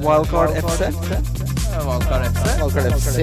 [0.00, 0.80] Wildcard FC.
[1.86, 2.44] Wildcard FC.
[2.60, 3.18] Wildcard FC.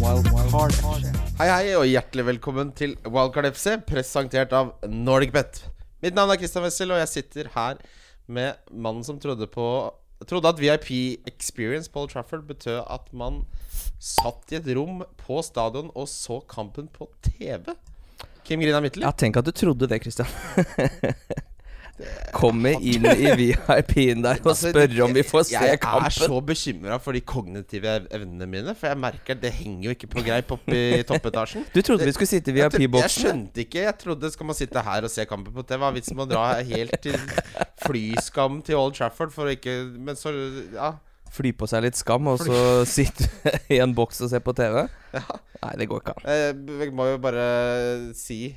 [0.00, 1.10] Wildcard FC.
[1.36, 5.60] Hei, hei, og hjertelig velkommen til Wildcard FC, presentert av NordicBet.
[6.04, 7.82] Mitt navn er Christian Wessel, og jeg sitter her
[8.26, 9.68] med mannen som trodde på
[10.24, 10.88] Trodde at VIP
[11.28, 13.42] Experience på Old Trafford betød at man
[14.00, 17.76] satt i et rom på stadion og så kampen på TV.
[18.46, 19.04] Kim Grina Midtly.
[19.04, 20.32] Ja, tenk at du trodde det, Christian.
[22.36, 26.40] Komme inn i VIP-en der og Altså, spørre om vi får se Jeg er så
[26.44, 30.52] bekymra for de kognitive evnene mine, for jeg merker det henger jo ikke på greip
[30.58, 31.64] oppe i toppetasjen.
[31.72, 33.00] Du trodde vi skulle sitte i VIP-boksen?
[33.06, 33.86] Jeg skjønte ikke.
[33.86, 35.80] Jeg trodde skal man sitte her og se kampen på TV.
[35.80, 37.16] Hva er vitsen med å dra helt til
[37.86, 40.34] flyskam til Old Trafford for å ikke Men så
[40.76, 40.94] Ja.
[41.36, 42.58] Fly på seg litt skam, og så
[42.96, 43.26] sitte
[43.72, 44.84] i en boks og se på TV?
[45.16, 46.28] Nei, det går ikke an.
[46.86, 47.48] Jeg må jo bare
[48.16, 48.54] si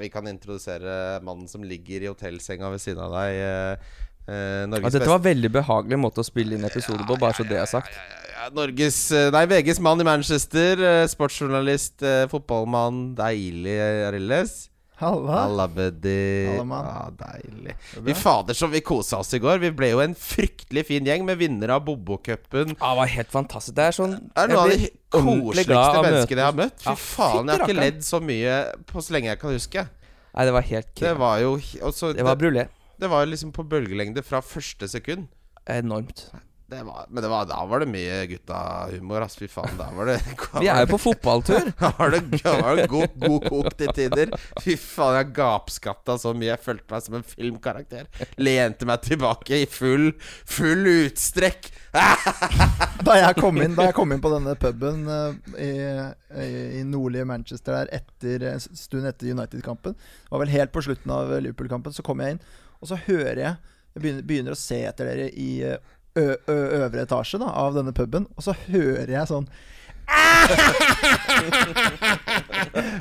[0.00, 3.38] vi kan introdusere mannen som ligger i hotellsenga ved siden av deg.
[3.44, 3.94] eh,
[4.26, 7.46] eh, Norges Altså, dette var veldig behagelig måte å spille inn episode på, bare så
[7.48, 7.94] det er sagt.
[8.34, 10.80] Ja, Norges eh, Nei, VGs mann i Manchester.
[10.80, 13.14] eh, Sportsjournalist, eh, fotballmann.
[13.16, 13.78] Deilig,
[14.10, 14.70] Arilles.
[14.96, 15.38] Halla.
[15.42, 16.46] Halla, buddy.
[16.46, 16.86] Halla, mann.
[16.86, 17.74] ah, deilig.
[18.06, 19.58] Fy fader, som vi kosa oss i går.
[19.64, 22.76] Vi ble jo en fryktelig fin gjeng med vinnere av Bobokupen.
[22.78, 23.74] Ah, Ja, det var helt fantastisk.
[23.74, 26.78] Det er sånn Det er noen av de koseligste menneskene jeg har møtt.
[26.84, 28.54] Fy Ja, faen, jeg har ikke ledd så mye
[28.86, 29.86] på så lenge jeg kan huske.
[30.34, 33.66] Nei, det var helt Det var jo også, Det var det, det var liksom på
[33.66, 35.26] bølgelengde fra første sekund.
[35.66, 36.28] Enormt.
[36.66, 39.36] Det var, men det var, da var det mye guttahumor, ass.
[39.36, 39.74] Fy faen.
[39.76, 40.16] Da var det
[40.62, 41.68] Vi er jo på fotballtur.
[41.80, 44.32] Da var det, da var det god, god kok til tider.
[44.64, 46.54] Fy faen, jeg gapskatta så mye.
[46.54, 48.08] Jeg følte meg som en filmkarakter.
[48.40, 50.12] Lente meg tilbake i full,
[50.48, 51.68] full utstrekk.
[53.04, 55.72] Da jeg kom inn, da jeg kom inn på denne puben eh, i,
[56.80, 61.12] i, nordlige Manchester der etter en stund etter United-kampen, det var vel helt på slutten
[61.12, 62.40] av Liverpool-kampen, så kom jeg inn,
[62.80, 67.38] og så hører jeg Jeg begynner, begynner å se etter dere i eh, øvre etasje
[67.42, 69.48] da, av denne puben, og så hører jeg sånn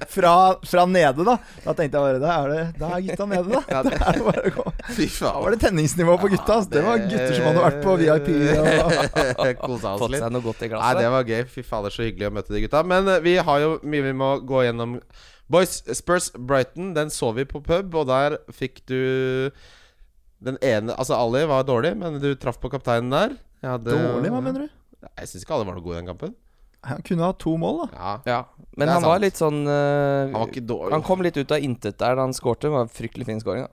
[0.07, 1.37] fra, fra nede, da.
[1.65, 3.61] Da tenkte jeg bare Da er, det, da er gutta nede, da.
[3.67, 4.63] Da er det bare å gå.
[4.95, 6.51] Fy Da var det tenningsnivå på gutta.
[6.59, 6.71] Altså.
[6.73, 8.29] Det var gutter som hadde vært på VIP.
[9.43, 10.23] Og Kosa oss Fått litt.
[10.23, 11.43] seg noe godt i Nei, det var gøy.
[11.57, 12.79] Fy fader, så hyggelig å møte de gutta.
[12.87, 14.91] Men eh, vi har jo mye vi må gå gjennom.
[15.51, 18.99] Boys, Spurs Brighton, den så vi på pub, og der fikk du
[20.43, 23.35] den ene Altså, Ali var dårlig, men du traff på kapteinen der.
[23.63, 24.69] Hadde- Dårlig, hva mener du?
[25.17, 26.33] Jeg syns ikke alle var noe gode i den kampen.
[26.83, 27.87] Han kunne ha to mål, da.
[27.95, 28.39] Ja, Ja,
[28.75, 29.07] men han sant.
[29.07, 30.91] var litt sånn uh, Han var ikke dårlig.
[30.97, 32.67] Han kom litt ut av intet der da han skårte.
[32.67, 33.63] Det var en fryktelig fin skåring.
[33.63, 33.71] da.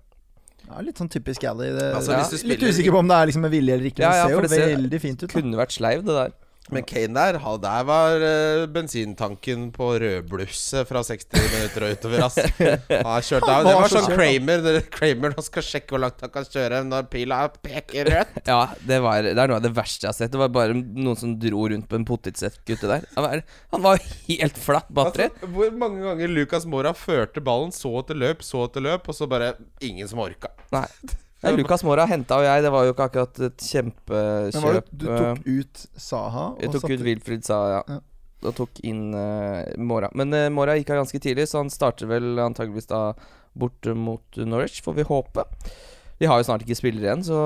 [0.71, 1.73] Ja, litt sånn typisk Ally.
[1.75, 2.23] Det, Altså, Ja.
[2.47, 4.05] Litt usikker på om det er liksom med vilje eller ikke.
[4.07, 5.29] Ja, ja, det ser jo veldig fint ut.
[5.33, 5.41] Da.
[5.41, 6.33] Kunne vært sleiv, det der.
[6.71, 12.25] Men Kane der, ha- der var eh, bensintanken på rødblusset fra 60 minutter og utover.
[12.27, 12.39] Ass.
[12.91, 13.67] Han av.
[13.67, 17.41] Det var sånn Kramer Kramer nå skal sjekke hvor langt han kan kjøre når pila
[17.63, 18.39] peker rødt.
[18.51, 20.33] Ja, det, var, det er noe av det verste jeg har sett.
[20.35, 23.07] Det var bare noen som dro rundt på en potetsekk ute der.
[23.17, 23.43] Han var,
[23.75, 25.29] han var helt flatt batteri.
[25.31, 29.17] Altså, hvor mange ganger Lucas Mora førte ballen så til løp, så til løp, og
[29.17, 29.55] så bare
[29.85, 30.53] ingen som orka.
[30.75, 30.87] Nei.
[31.43, 32.63] Ja, Lucas Mora henta og jeg.
[32.67, 34.89] Det var jo ikke akkurat et Men var det, kjempekjøp.
[34.93, 37.83] du tok ut Saha Jeg tok satte- ut Wilfried Saha, ja.
[37.97, 38.01] Ja.
[38.49, 40.09] Og tok inn uh, Mora.
[40.17, 43.15] Men uh, Mora gikk av ganske tidlig, så han starter vel antageligvis da
[43.57, 45.45] borte mot Norwich, får vi håpe.
[46.21, 47.41] De har jo snart ikke spillere igjen, så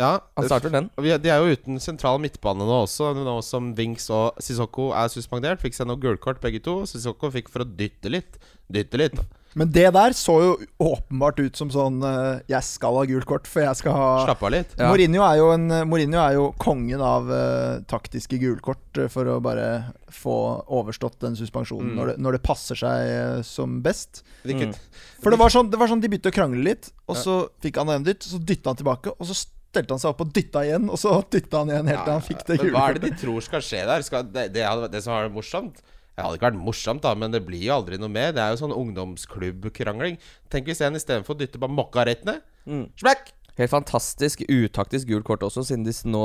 [0.00, 0.88] Ja, han starter den.
[0.96, 5.08] vi, De er jo uten sentral midtbane nå også, nå som Winks og Sissoko er
[5.12, 5.60] suspendert.
[5.60, 6.80] Fikk seg noe gulkort, begge to.
[6.88, 8.38] Sissoko fikk for å dytte litt.
[8.72, 9.20] Dytte litt.
[9.58, 13.48] Men det der så jo åpenbart ut som sånn eh, Jeg skal ha gult kort,
[13.50, 14.74] for jeg skal ha Slapp av litt.
[14.78, 14.90] Ja.
[14.92, 19.40] Mourinho, er jo en, Mourinho er jo kongen av uh, taktiske gulkort eh, for å
[19.42, 19.66] bare
[20.14, 20.36] få
[20.70, 21.96] overstått den suspensjonen Mm.
[21.98, 24.22] når, det, når det passer seg uh, som best.
[24.46, 24.74] Mm.
[25.22, 27.22] For det var sånn, det var sånn de begynte å krangle litt, og Ja.
[27.24, 27.34] så
[27.64, 30.32] fikk han en dytt, så dytta han tilbake, og så stelte han seg opp og
[30.34, 32.98] dytta igjen, og så dytta han igjen helt til han fikk det gule hva er
[32.98, 34.02] det de tror skal skje der?
[34.06, 35.82] Skal, det, det, det som er morsomt
[36.20, 38.34] Det hadde ikke vært morsomt, da, men det blir jo aldri noe mer.
[38.36, 40.18] Det er jo sånn ungdomsklubbkrangling.
[40.52, 42.42] Tenk hvis en istedenfor dytter bare mokka rett ned.
[42.68, 42.90] Mm.
[43.00, 43.30] Smekk!
[43.56, 46.20] Helt fantastisk utaktisk gult kort også, siden de nå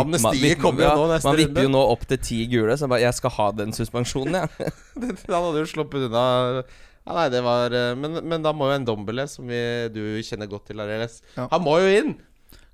[0.00, 1.32] Amnestiet kommer jo nå neste runde.
[1.32, 3.74] Man vipper jo nå opp til ti gule, så jeg bare Jeg skal ha den
[3.76, 4.72] suspensjonen, jeg.
[5.32, 6.24] Han hadde jo sluppet unna
[6.60, 9.60] ja, Nei, det var eh, Men, men da må jo en Dombele, som vi,
[9.92, 11.48] du kjenner godt til, Areles Ja.
[11.50, 12.14] Han må jo inn!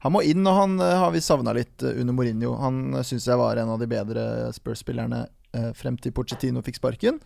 [0.04, 2.52] Han må inn, og han eh, har vi savna litt eh, under Mourinho.
[2.60, 5.24] Han syns jeg var en av de bedre Spurs-spillerne
[5.78, 7.20] frem til Pochettino fikk sparken.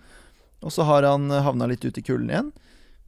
[0.60, 2.52] Og så har han uh, havna litt ut i kulden igjen.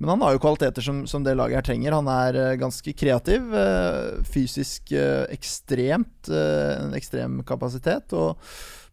[0.02, 1.94] Men han har jo kvaliteter som, som det laget her trenger.
[1.94, 3.52] Han er eh, ganske kreativ.
[3.54, 6.26] eh, fysisk eh, ekstremt.
[6.26, 8.10] eh, en ekstrem kapasitet.
[8.18, 8.34] Og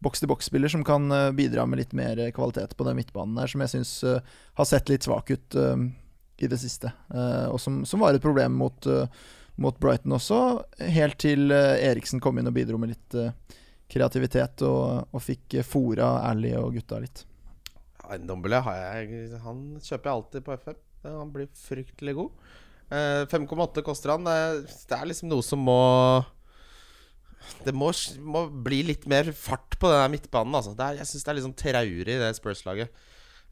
[0.05, 3.73] boks-til-boks-spiller som kan eh, bidra med litt mer kvalitet på den midtbanen her, som jeg
[3.73, 5.87] syns har sett litt svak ut eh,
[6.45, 6.93] i det siste.
[7.09, 9.09] Eh, og som, som var et problem mot, eh,
[9.57, 10.43] mot Brighton også.
[10.93, 13.33] Helt til eh, Eriksen kom inn og bidro med litt eh,
[13.89, 17.25] kreativitet og, og fikk fora Ally og gutta litt.
[18.09, 20.79] Ndombele Han kjøper jeg alltid på FM.
[21.05, 22.49] Han blir fryktelig god.
[22.89, 24.25] Eh, 5,8 koster han.
[24.25, 25.79] Det er, liksom noe som må
[27.63, 27.91] Det må,
[28.25, 30.57] må bli litt mer fart på den midtbanen.
[30.57, 30.75] Altså.
[30.77, 33.03] Det er, jeg syns det er litt sånn traurig, det Spurs-laget.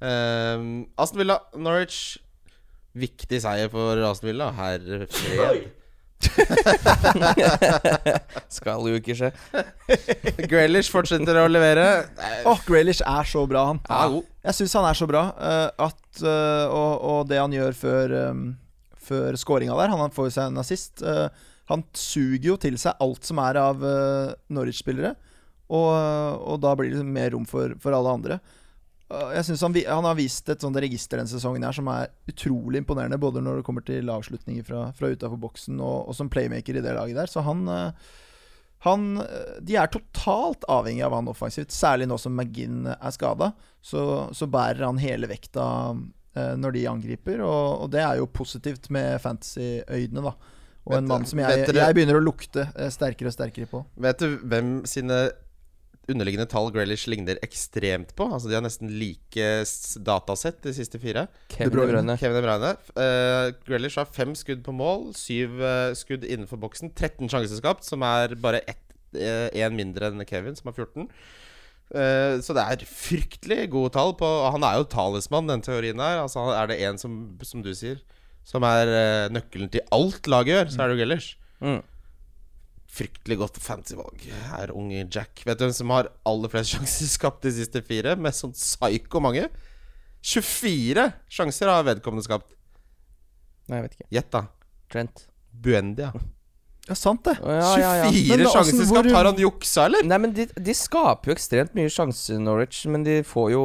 [0.01, 0.68] Eh,
[0.98, 2.18] Aston Villa, Norwich.
[2.98, 4.50] Viktig seier for Aston Villa.
[4.57, 5.68] Herre fred.
[8.57, 9.29] Skal jo ikke skje.
[10.49, 11.85] Grealish fortsetter å levere.
[12.47, 13.81] Åh, Graylish er så bra, han.
[13.87, 14.25] Ja, god.
[14.47, 18.15] Jeg syns han er så bra uh, at uh, og, og det han gjør før
[18.29, 18.45] um,
[19.07, 21.03] Før scoringa der Han får jo seg en assist.
[21.03, 21.27] Uh,
[21.67, 23.81] han suger jo til seg alt som er av
[24.55, 25.11] Norwich-spillere.
[25.67, 25.91] Og,
[26.47, 28.37] og da blir det mer rom for, for alle andre.
[29.07, 32.12] Eh, jeg synes han, han har vist et sånt register denne sesongen her som er
[32.30, 33.19] utrolig imponerende.
[33.21, 36.83] Både når det kommer til avslutninger fra, fra utafor boksen og, og som playmaker i
[36.83, 37.31] det laget der.
[37.31, 38.09] Så han eh,
[38.86, 41.74] han, eh, de er totalt avhengig av han offensivt.
[41.74, 43.54] Særlig nå som McGinn er skada.
[43.81, 44.04] Så,
[44.38, 45.65] så bærer han hele vekta
[46.38, 50.36] når de angriper, og, og det er jo positivt med fantasy-øyne, da.
[50.86, 53.81] Og en mann som jeg, jeg begynner å lukte sterkere og sterkere på.
[54.06, 55.18] Vet du hvem sine
[56.07, 58.27] underliggende tall Grealish ligner ekstremt på?
[58.31, 59.48] Altså De har nesten like
[60.07, 61.27] datasett, de siste fire.
[61.54, 62.18] Kevin De Bruyne.
[62.19, 62.74] Kevin De Bruyne.
[62.98, 66.94] Uh, Grealish har fem skudd på mål, syv uh, skudd innenfor boksen.
[66.95, 68.63] 13 sjanser skapt, som er bare
[69.18, 71.07] én mindre enn Kevin, som har 14.
[71.95, 76.24] Eh, så det er fryktelig gode tall på Han er jo talismann, den teorien her.
[76.25, 78.01] Altså Er det en som, som du sier,
[78.48, 81.38] som er eh, nøkkelen til alt laget gjør, så er det jo Grealish.
[81.63, 81.80] Mm.
[82.88, 84.24] Fryktelig godt fantasyvalg
[84.57, 85.44] er unge Jack.
[85.45, 88.16] Vet du hvem som har aller flest sjanser skapt de siste fire?
[88.19, 89.50] Med sånn psyko mange.
[90.24, 92.56] 24 sjanser har vedkommende skapt.
[93.68, 94.10] Nei, jeg vet ikke.
[94.18, 94.42] Gjett, da.
[94.94, 95.28] Trent.
[95.51, 96.13] Buendia.
[96.88, 97.34] Ja, sant det.
[97.44, 98.04] Ja, ja, ja.
[98.16, 99.10] 24 da, sjanser altså, skapt!
[99.12, 100.06] Har han juksa, eller?
[100.07, 103.63] Nei, men de, de skaper jo ekstremt mye sjanser, Norwich, men de får jo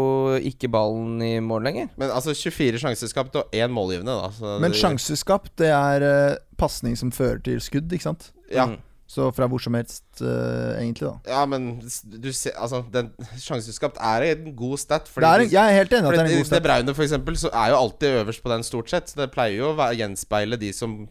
[0.51, 1.93] ikke ballen i mål lenger.
[2.03, 4.33] Men altså 24 sjanser skapt og én målgivende, da.
[4.35, 8.33] Så Men det- sjanseskapt, det er uh, pasning som fører til skudd, ikke sant?
[8.51, 8.67] Ja.
[8.73, 8.81] Mm.
[9.13, 11.35] Så fra hvor som helst, uh, egentlig, da.
[11.35, 13.11] ja, men du ser Altså, den
[13.45, 15.11] sjanseskapt er en god stat.
[15.13, 16.63] Det er en, jeg er helt enig at det er en Fordi god De Det
[16.65, 19.59] Braune for eksempel Så er jo alltid øverst på den stort sett Så det pleier
[19.59, 21.03] jo å gjenspeile de som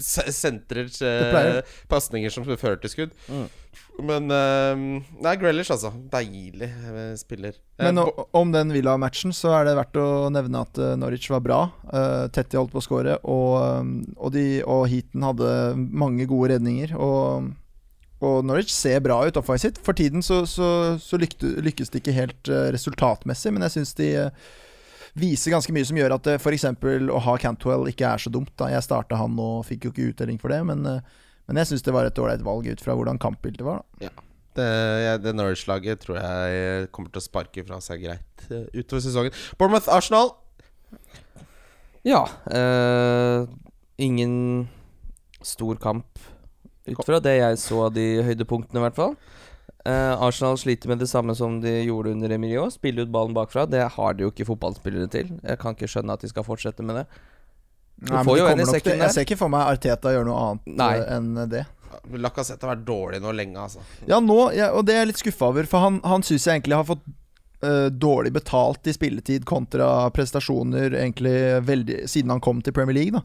[0.00, 1.60] Sentrer eh,
[1.90, 3.46] pasninger som fører til skudd Mm.
[4.06, 4.74] Men uh,
[5.22, 9.98] Nei, Grealish altså Deilig eh, spiller Men Bo- om den Villa-matchen så er det verdt
[9.98, 11.58] å nevne at Norwich var bra.
[11.90, 16.94] Uh, Tetty holdt på å skåre, og, og, de, og Heaton hadde mange gode redninger.
[16.98, 17.50] Og,
[18.22, 19.80] og Norwich ser bra ut offensivt.
[19.82, 20.68] For tiden så, så,
[21.02, 24.12] så lykkes det ikke helt resultatmessig, men jeg syns de
[25.14, 26.64] viser ganske mye som gjør at uh, f.eks.
[27.14, 28.50] å ha Cantwell ikke er så dumt.
[28.58, 28.68] Da.
[28.72, 31.00] Jeg starta han og fikk jo ikke uttelling for det, men, eh,
[31.46, 33.84] men jeg syns det var et ålreit valg ut fra hvordan kampbildet var.
[34.00, 34.08] Da.
[34.54, 34.66] det,
[35.04, 39.32] jeg- det Norwich-laget tror jeg kommer til å sparke fra seg greit eh, utover sesongen
[39.58, 40.30] Bournemouth-Arsenal
[42.04, 42.24] Ja.
[42.50, 43.46] eh,
[43.98, 44.68] ingen
[45.42, 46.06] stor kamp
[46.86, 49.14] ut fra det jeg så av de høydepunktene, i hvert fall.
[49.84, 52.70] Eh, Arsenal sliter med det samme som de gjorde under Emilio.
[52.72, 53.66] Spille ut ballen bakfra.
[53.68, 55.32] Det har de jo ikke fotballspillere til.
[55.42, 57.06] Jeg kan ikke skjønne at de skal fortsette med det.
[58.04, 60.40] Nei, men de jo kommer nok til- Jeg ser ikke for meg Arteta gjøre noe
[60.40, 60.94] annet Nei.
[60.96, 61.66] eh, enn det.
[62.10, 65.22] Lacassette har vært dårlig nå lenge altså Ja, nå, ja, og det er jeg litt
[65.22, 67.04] skuffa over, for han, han syns jeg egentlig har fått
[67.62, 73.12] uh, dårlig betalt i spilletid kontra prestasjoner egentlig veldig siden han kom til Premier League.
[73.12, 73.22] da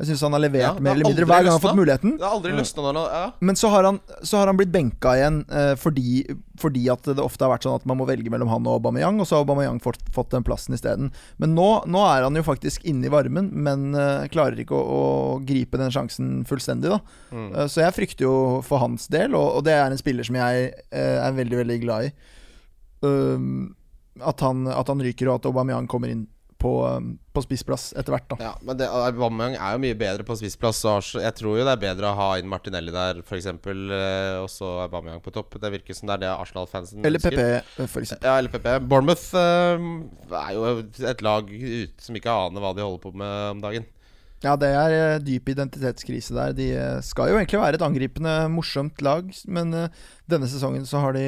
[0.00, 2.14] Jeg syns han har levert Ja, mer eller mindre hver gang han har fått muligheten.
[2.16, 3.24] Det har aldri løsnet når ja.
[3.44, 6.22] Men så har han, så har han blitt benka igjen eh, fordi,
[6.62, 9.20] fordi at det ofte har vært sånn at man må velge mellom han og Aubameyang,
[9.20, 11.12] og så har Aubameyang fått, fått den plassen isteden.
[11.36, 14.80] Men nå, nå er han jo faktisk inne i varmen, men eh, klarer ikke å,
[14.80, 17.02] å gripe den sjansen fullstendig, da.
[17.36, 17.50] Mm.
[17.52, 20.40] Eh, Så jeg frykter jo for hans del, og, og det er en spiller som
[20.40, 22.12] jeg eh, er veldig, veldig glad i.
[23.04, 23.74] Um,
[24.20, 26.24] at, han, at han ryker, og at Aubameyang kommer inn
[26.60, 28.36] på, um, på spissplass etter hvert, da.
[28.42, 30.82] Ja, men det, Aubameyang er jo mye bedre på spissplass.
[30.84, 34.72] så Jeg tror jo det er bedre å ha inn Martinelli der, f.eks., og så
[34.84, 35.56] Aubameyang på topp.
[35.62, 37.22] Det virker som det er det Arsenal-fansen Eller.
[37.22, 37.40] PP,
[37.86, 38.28] for eksempel.
[38.28, 38.68] Ja, eller PP.
[38.90, 39.86] Bournemouth eh,
[40.42, 40.68] er jo
[41.10, 43.88] et lag ut, som ikke aner hva de holder på med om dagen.
[44.40, 46.54] Ja, det er eh, dyp identitetskrise der.
[46.56, 49.98] De eh, skal jo egentlig være et angripende, morsomt lag, men eh,
[50.32, 51.24] denne sesongen så har de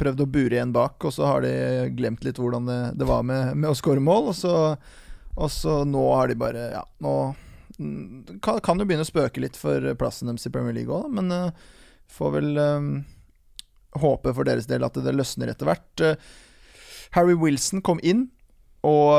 [0.00, 1.52] prøvd å bure igjen bak, og så har de
[1.96, 4.56] glemt litt hvordan det, det var med, med å skåre mål, og så,
[5.40, 7.14] og så nå har de bare Ja, nå
[7.78, 11.08] mm, kan, kan jo begynne å spøke litt for plassen deres i Premier League òg,
[11.16, 11.72] men uh,
[12.12, 12.90] får vel um,
[14.04, 16.04] håpe for deres del at det løsner etter hvert.
[16.04, 18.28] Uh, Harry Wilson kom inn
[18.86, 19.12] og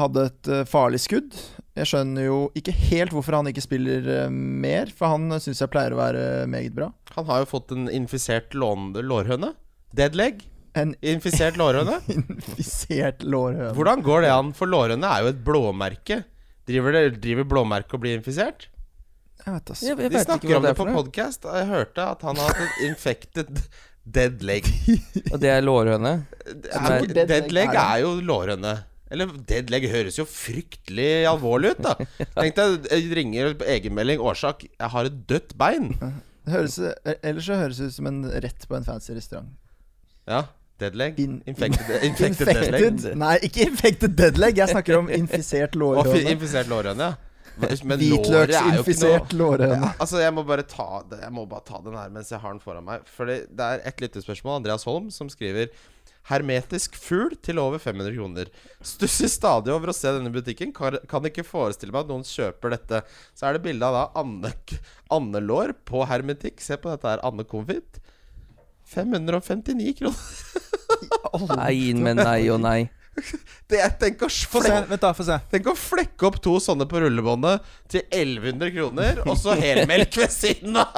[0.00, 1.36] hadde et farlig skudd.
[1.72, 5.70] Jeg skjønner jo ikke helt hvorfor han ikke spiller eh, mer, for han syns jeg
[5.72, 6.90] pleier å være meget bra.
[7.16, 9.54] Han har jo fått en infisert lårhøne.
[9.96, 10.42] Deadleg.
[10.76, 11.98] En Infisert lårhøne.
[12.12, 13.72] infisert lårhøne.
[13.76, 14.52] Hvordan går det an?
[14.56, 16.20] For lårhøne er jo et blåmerke.
[16.68, 18.68] Driver, det, driver blåmerket og blir infisert?
[19.42, 19.86] Jeg vet altså.
[19.88, 21.48] Jeg, jeg De snakker om det det på podkast.
[21.56, 23.64] Jeg hørte at han har hatt et infected
[24.04, 24.68] dead leg.
[25.32, 26.12] Og det er lårhøne.
[26.76, 28.76] Er- dead leg er jo lårhøne.
[29.12, 31.94] Eller dead leg høres jo fryktelig alvorlig ut, da.
[32.38, 34.22] Tenk deg, jeg ringer på egenmelding.
[34.24, 35.90] Årsak jeg har et dødt bein.
[36.48, 39.52] Høres, eh, ellers så høres det ut som en rett på en fancy restaurant.
[40.28, 40.44] Ja.
[40.80, 41.18] Dead leg.
[41.22, 43.04] In- Infected, infected dead leg.
[43.20, 44.56] Nei, ikke infected dead leg.
[44.58, 46.24] Jeg snakker om infisert lårhøne.
[46.32, 47.28] infisert lårhøne, ja.
[47.60, 49.76] Men er Hvitløksinfisert lårhøne.
[49.76, 52.40] ja, Altså, jeg må bare ta det Jeg må bare ta den her mens jeg
[52.40, 53.04] har den foran meg.
[53.12, 54.62] For det det er et lyttespørsmål.
[54.62, 55.68] Andreas Holm som skriver
[56.30, 58.50] Hermetisk fugl til over 500 kroner.
[58.86, 60.70] Stusser stadig over å se denne butikken.
[60.76, 63.02] Kan, kan ikke forestille meg at noen kjøper dette.
[63.34, 64.52] Så er det bilde av da Anne,
[65.12, 66.62] Annelår på hermetikk.
[66.62, 67.22] Se på dette her.
[67.26, 67.98] Anne Confit.
[68.92, 70.18] 559 kroner.
[71.56, 72.80] Nei, men nei og nei.
[73.68, 75.12] Det jeg tenk, å flekke, Vent, da.
[75.16, 75.38] Få se.
[75.52, 80.32] tenk å flekke opp to sånne på rullebåndet til 1100 kroner, og så helmelk ved
[80.32, 80.92] siden av!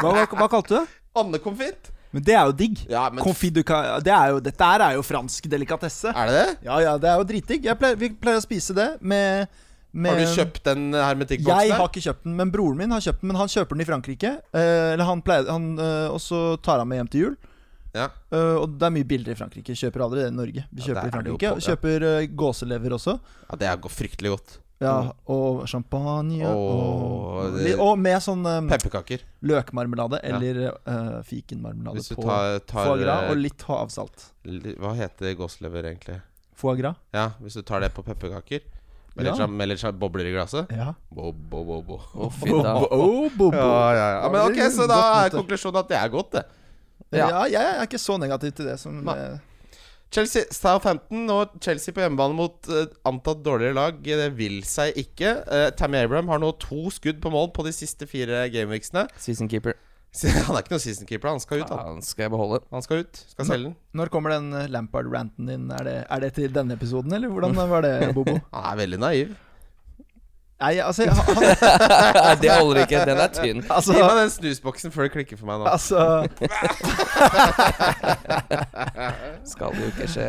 [0.00, 0.84] Hva, hva, hva kalte du det?
[1.20, 1.90] Anne Confit.
[2.12, 2.78] Men det er jo digg.
[2.90, 6.10] Ja, men Confit du kan- det jo, Dette her er jo fransk delikatesse.
[6.14, 6.56] Er det det?
[6.66, 7.68] Ja, ja, det er jo dritdigg.
[7.78, 9.46] Pleier, vi pleier å spise det med,
[9.92, 11.76] med Har du kjøpt den hermetikkboksen Jeg der?
[11.78, 13.28] har ikke kjøpt den, men broren min har kjøpt den.
[13.28, 14.32] Men han kjøper den i Frankrike.
[14.52, 17.36] Eh, eller han pleier han, eh, Og så tar han med hjem til jul.
[17.94, 18.04] Ja.
[18.30, 19.74] Uh, og det er mye billigere i Frankrike.
[19.74, 20.62] Kjøper aldri det i Norge.
[20.70, 21.38] Vi kjøper ja, i Frankrike.
[21.40, 21.74] på- ja.
[21.74, 23.16] Kjøper uh, gåselever også.
[23.50, 24.58] ja, det er fryktelig godt.
[24.80, 26.40] Ja, og champagne.
[26.48, 29.20] Og, og, og med sånn um, Pepperkaker.
[29.44, 34.24] løkmarmelade eller eh, fikenmarmelade Hvis du på tar, tar foie gras eh, og litt havsalt.
[34.80, 36.16] Hva heter gåslever egentlig?
[36.56, 36.96] Foie gras?
[37.12, 38.64] Ja, hvis du tar det på pepperkaker
[39.16, 39.42] med litt, Ja.
[39.42, 40.70] sånn- med litt sånn bobler i glasset.
[40.72, 40.94] Ja.
[41.12, 42.00] Bo, bo, bo, bo.
[42.14, 42.76] Oh, fint, da.
[42.88, 43.56] Oh, bo, bo.
[43.58, 44.28] Ja, ja, ja.
[44.32, 46.44] Men ok, så da er konklusjonen at det er godt, det.
[47.10, 47.26] Ja.
[47.28, 47.44] Ja.
[47.50, 49.16] jeg er ikke så negativ til det som Nei.
[50.10, 54.00] Chelsea, Southampton og Chelsea på hjemmebane mot uh, antatt dårligere lag.
[54.02, 55.36] Det vil seg ikke.
[55.46, 59.06] Uh, Tammy Abraham har nå to skudd på mål på de siste fire gameweeksene.
[59.22, 59.78] Season keeper.
[60.46, 61.30] Han er ikke noen season keeper.
[61.30, 61.70] Han skal ut.
[61.70, 62.58] Han, Han skal jeg beholde.
[62.72, 63.20] han skal ut.
[63.30, 63.76] Skal selge den.
[63.94, 65.68] Når kommer den eh, Lampard-ranten din?
[65.76, 68.34] Er det, er det til denne episoden, eller hvordan var det, Bobo?
[68.56, 69.30] Han er veldig naiv.
[70.60, 72.98] Nei, altså han, han, det holder ikke.
[73.08, 73.62] Den er tynn.
[73.76, 75.64] altså, Gi meg den snusboksen før det klikker for meg nå.
[75.72, 76.00] altså
[79.50, 80.26] Skal jo ikke skje.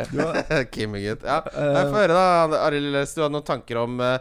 [0.71, 1.23] Kimmy-gutt.
[1.27, 1.39] Ja.
[1.51, 2.59] Eh, Jeg får høre, da.
[2.65, 4.17] Arild, hvis du har noen tanker om eh,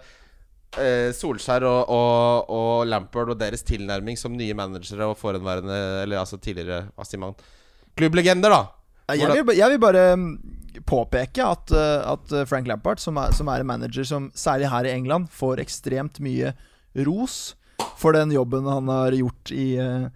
[0.82, 6.16] eh, Solskjær og, og, og Lampard og deres tilnærming som nye managere og forhenværende Eller
[6.22, 7.34] altså tidligere hva sier man
[7.98, 8.62] klubblegender, da.
[9.18, 10.28] jeg, vil, jeg vil bare mm,
[10.86, 14.88] påpeke at, eh, at Frank Lampard, som er, som er en manager som særlig her
[14.88, 16.54] i England får ekstremt mye
[17.06, 17.54] ros
[18.00, 20.06] for den jobben han har gjort i, eh,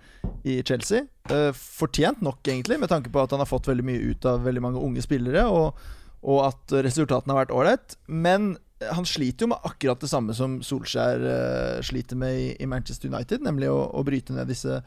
[0.45, 1.07] i Chelsea.
[1.31, 4.45] Eh, fortjent nok, egentlig, med tanke på at han har fått veldig mye ut av
[4.45, 5.77] veldig mange unge spillere, og,
[6.25, 7.97] og at resultatene har vært ålreit.
[8.07, 8.55] Men
[8.93, 13.45] han sliter jo med akkurat det samme som Solskjær eh, sliter med i Manchester United,
[13.45, 14.83] nemlig å, å bryte ned disse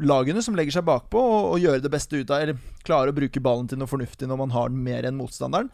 [0.00, 3.16] lagene som legger seg bakpå og, og gjøre det beste ut av Eller klarer å
[3.16, 5.70] bruke ballen til noe fornuftig når man har den mer enn motstanderen.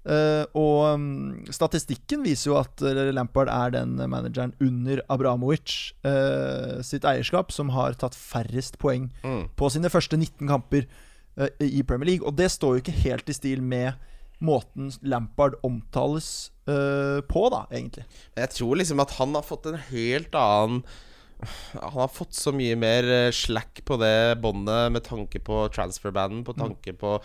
[0.00, 1.08] Uh, og um,
[1.52, 2.80] statistikken viser jo at
[3.12, 5.74] Lampard er den manageren under Abramovic
[6.08, 9.42] uh, sitt eierskap som har tatt færrest poeng Mm.
[9.60, 10.86] på sine første 19 kamper
[11.36, 12.24] uh, i Premier League.
[12.26, 13.92] Og det står jo ikke helt i stil med
[14.40, 18.04] måten Lampard omtales på, da, egentlig.
[18.38, 20.84] Jeg tror liksom at han har fått en helt annen
[21.74, 26.42] Han har fått så mye mer eh, slack på det båndet med tanke på transferbanden,
[26.46, 27.16] på tanke på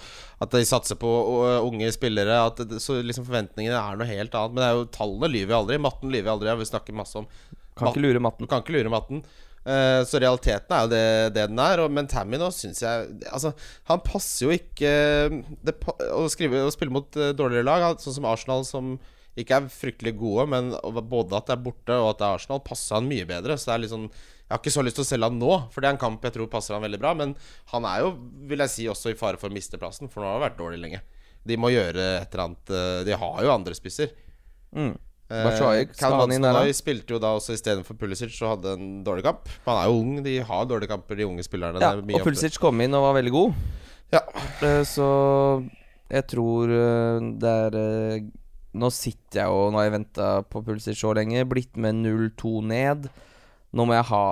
[0.43, 2.37] at de satser på uh, unge spillere.
[2.47, 4.55] At det, så liksom forventningene er noe helt annet.
[4.55, 5.81] Men det er jo tallene lyver aldri.
[5.81, 6.51] Matten lyver aldri.
[6.51, 7.29] Jeg vil snakke masse om
[7.75, 8.47] Kan ikke lure matten.
[8.51, 9.25] kan ikke lure matten.
[9.65, 11.05] Eh, så realiteten er jo det,
[11.35, 11.81] det den er.
[11.83, 13.55] Og, men Tammy nå syns jeg Altså,
[13.89, 14.93] han passer jo ikke
[15.65, 15.75] det,
[16.11, 18.95] å, skrive, å spille mot eh, dårligere lag, sånn som Arsenal, som
[19.41, 20.71] ikke er fryktelig gode, men
[21.09, 23.57] både at det er borte og at det er Arsenal, passer han mye bedre.
[23.59, 25.51] Så det er litt sånn Jeg har ikke så lyst til å selge han nå,
[25.73, 27.13] for det er en kamp jeg tror passer han veldig bra.
[27.17, 27.33] Men
[27.73, 28.13] han er jo,
[28.51, 30.59] vil jeg si, også i fare for å miste plassen, for nå har han vært
[30.61, 31.01] dårlig lenge.
[31.45, 34.13] De må gjøre et eller annet eh, De har jo andre spisser.
[34.75, 34.93] Mm.
[35.25, 35.87] Eh, Batshuayi?
[35.89, 39.49] Hudson-Odoi spilte jo da også istedenfor Pulisic og hadde en dårlig kamp.
[39.65, 41.81] Han er jo ung, de har dårlige kamper, de unge spillerne.
[41.81, 43.59] Ja, og Pulisic kom inn og var veldig god.
[44.13, 44.21] Ja.
[44.61, 45.07] Eh, Så
[46.13, 48.27] jeg tror eh, det er eh,
[48.75, 51.45] Nå sitter jeg og Nå har jeg venta på Pulisic så lenge.
[51.47, 53.09] Blitt med 0-2 ned.
[53.75, 54.25] Nå må jeg ha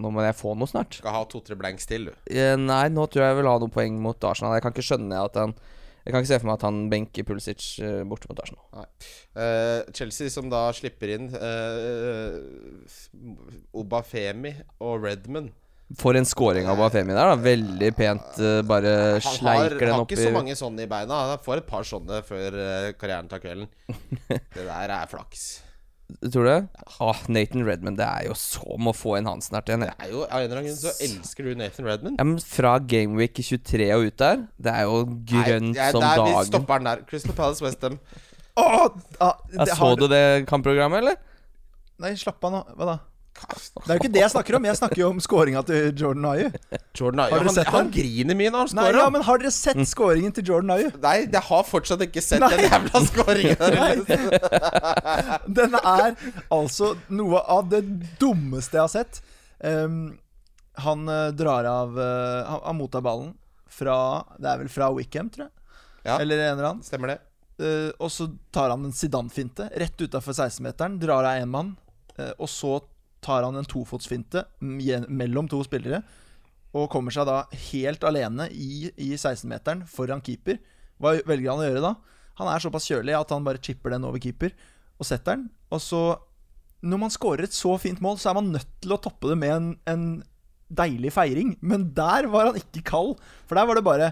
[0.00, 0.96] Nå må jeg få noe snart.
[0.98, 2.14] Skal ha to-tre blanks til, du.
[2.26, 4.56] Eh, Nei, nå tror jeg jeg vil ha noen poeng mot Arsenal.
[4.56, 5.54] Jeg kan ikke skjønne at han
[6.04, 8.88] Jeg kan ikke se for meg at han benker Pulisic eh, borte mot Arsenal.
[9.38, 12.34] Eh, Chelsea som da slipper inn uh,
[13.72, 14.52] Obafemi
[14.84, 15.48] og Redman.
[16.00, 17.36] For en scoring av Bafemi der, da.
[17.36, 18.38] Veldig pent.
[18.40, 21.18] eh, bare Han har, sleiker den har ikke så mange sånne i beina.
[21.34, 23.68] Han får et par sånne før eh, karrieren tar kvelden.
[24.28, 25.60] Det der er flaks.
[26.20, 26.68] Tror du det?
[27.00, 27.96] Ah, Nathan Redman.
[27.96, 30.40] Det er jo som å få en Hansen her til en Det er jo, Av
[30.40, 32.18] en eller annen grunn så elsker du Nathan Redman.
[32.20, 36.04] ja, men Fra Gameweek 23 og ut der, det er jo grønt Nei, ja, som
[36.04, 37.04] der, Vi stopper den der.
[37.08, 37.98] Crystal Palace Westham.
[38.56, 38.88] Åh,
[39.20, 41.16] ah, Ja, så har- du det kampprogrammet, eller?
[42.04, 42.62] Nei, slapp av nå.
[42.76, 42.98] Hva da?
[43.34, 44.66] Det er jo ikke det jeg snakker om.
[44.68, 46.44] Jeg snakker jo om scoringa til Jordan Ayu.
[46.96, 47.92] Jordan Ayu Har dere Han, sett han den?
[47.96, 48.98] griner mye når han Nei, scorer.
[49.02, 50.86] ja, men har dere sett scoringen til Jordan Ayu?
[51.02, 52.50] Nei, jeg har fortsatt ikke sett Nei.
[52.54, 53.58] den jævla scoringen.
[55.58, 56.14] Den er
[56.54, 57.82] altså noe av det
[58.22, 59.20] dummeste jeg har sett.
[59.64, 59.98] Um,
[60.84, 63.28] han eh, drar av uh, han, han mottar ballen
[63.70, 65.52] fra Det er vel fra Wickham, tror jeg.
[66.06, 66.16] Ja.
[66.20, 66.82] Eller en eller annen.
[66.86, 67.18] Stemmer det.
[67.60, 70.98] Uh, og så tar han en Zidane-finte rett utafor 16-meteren.
[71.02, 71.74] Drar av én mann.
[72.18, 72.76] uh, og så
[73.24, 76.02] tar han en tofotsfinte mellom to spillere.
[76.74, 80.58] Og kommer seg da helt alene i, i 16-meteren foran keeper.
[81.00, 81.94] Hva velger han å gjøre da?
[82.40, 84.54] Han er såpass kjølig at han bare chipper den over keeper
[84.98, 85.48] og setter den.
[85.74, 86.02] Og så,
[86.82, 89.38] når man scorer et så fint mål, så er man nødt til å toppe det
[89.38, 90.06] med en, en
[90.74, 91.54] deilig feiring.
[91.62, 93.16] Men der var han ikke kald.
[93.46, 94.10] For der var det bare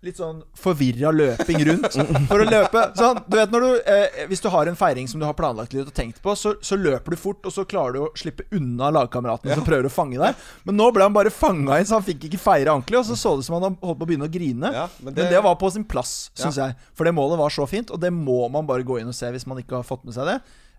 [0.00, 1.96] litt sånn forvirra løping rundt
[2.30, 2.82] for å løpe.
[2.96, 5.74] Sånn, du vet når du eh, Hvis du har en feiring som du har planlagt
[5.76, 8.46] litt og tenkt på, så, så løper du fort, og så klarer du å slippe
[8.56, 10.40] unna lagkameratene som prøver å fange deg.
[10.64, 12.96] Men nå ble han bare fanga inn, så han fikk ikke feire ordentlig.
[13.02, 14.72] Og så så det som han holdt på å begynne å grine.
[14.72, 16.78] Ja, men men, det- det, var på sin plass, syns jeg.
[16.96, 19.28] For det målet var så fint, og det må man bare gå inn og se
[19.34, 20.38] hvis man ikke har fått med seg det.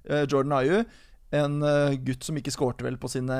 [0.09, 0.81] Eh, Jordan Ayu,
[1.37, 3.37] en eh, gutt som ikke skårte vel på sine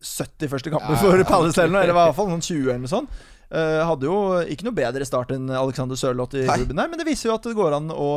[0.00, 1.24] 70 første kamper Ja, for.
[1.26, 3.20] Palace, eller noe, eller i hvert fall noen 20 eller noe sånt.
[3.48, 7.06] Eh, hadde jo ikke noe bedre start enn Alexander Sørloth i klubben der, men det
[7.08, 8.08] viser jo at det går an å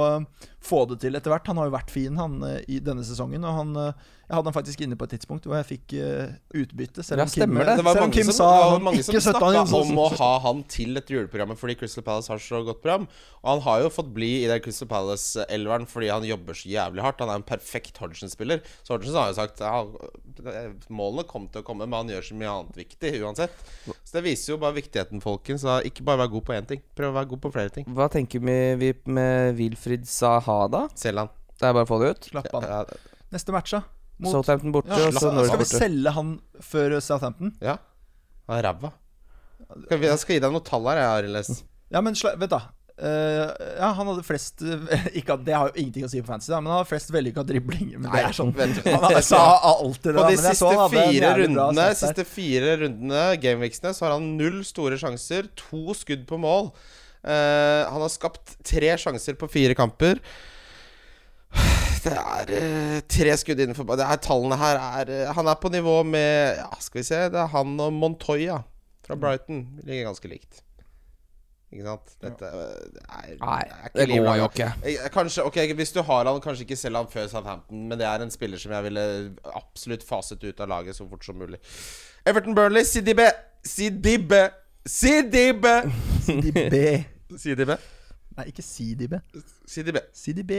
[0.59, 1.47] få det til etter hvert.
[1.47, 4.47] Han har jo vært fin, han, eh, i denne sesongen, og han eh, Jeg hadde
[4.47, 7.55] han faktisk inne på et tidspunkt hvor jeg fikk uh, utbytte, selv Ja, om Kim,
[7.59, 7.73] det.
[7.81, 9.57] Det var selv om mange Kim som, sa det var han ikke støtta han.
[9.67, 13.09] snakka om å ha han til dette juleprogrammet fordi Crystal Palace har så godt program.
[13.41, 17.03] Og han har jo fått bli i den Crystal Palace-elveren fordi han jobber så jævlig
[17.03, 17.19] hardt.
[17.25, 18.63] Han er en perfekt Hodgson-spiller.
[18.87, 19.83] Så Hodgson har jo sagt ja,
[20.87, 23.61] målene kom til å komme, men han gjør så mye annet viktig uansett.
[23.91, 25.67] Så det viser jo bare viktigheten, folkens.
[25.91, 26.87] Ikke bare være god på én ting.
[26.95, 27.91] Prøv å være god på flere ting.
[27.99, 30.85] Hva tenker vi vi med Wilfrid Saha, da?
[30.95, 31.35] Selg han.
[31.59, 32.29] Det er bare å få det ut.
[32.31, 32.69] Slapp av.
[32.71, 32.85] Ja,
[33.31, 33.83] Neste match, da?
[34.21, 37.55] Mot- Southampton borte, Ja, og så skal vi selge han før Southampton?
[37.61, 37.77] ja.
[38.49, 38.91] Han er ræva.
[39.89, 41.59] Jeg skal gi deg noen tall her, jeg, Arild.
[41.93, 42.59] Ja, men vet vent, da.
[43.01, 44.59] Eh, ja, han hadde flest
[45.17, 47.45] ikke Det har jo ingenting å si på fantasy, da, men han hadde flest vellykka
[47.47, 47.97] driblinger.
[48.01, 48.81] Men det er sånn vet du.
[48.91, 49.39] Han har- sa
[49.71, 51.87] alltid det, På de men så siste fire rundene.
[51.97, 56.71] Siste fire rundene Gameweeksene Så har han null store sjanser To skudd på mål
[57.21, 60.17] Uh, Han har skapt tre sjanser på fire kamper
[62.01, 65.69] Det er eh, tre skudd innenfor Det er, tallene her er eh, Han er på
[65.73, 68.61] nivå med Ja, skal vi se Det er han og Montoya
[69.05, 70.63] Fra Brighton Ligger ganske likt
[71.71, 72.15] Ikke sant?
[72.23, 74.69] Dette eh, det er, Nei, er det går jo ikke.
[74.89, 78.07] Eh, Kanskje, ok, Hvis du har han, kanskje ikke selge han før Southampton, men det
[78.09, 79.05] er en spiller som jeg ville
[79.53, 81.61] absolutt faset ut av laget så fort som mulig.
[82.27, 83.29] Everton Burnley, Sidibe
[83.63, 84.41] Sidibe
[84.89, 85.75] Sidibe
[86.25, 86.75] CDB.
[87.37, 87.77] Sidibe
[88.37, 89.17] Nei, ikke CDB.
[89.67, 90.53] Sidibe CDB.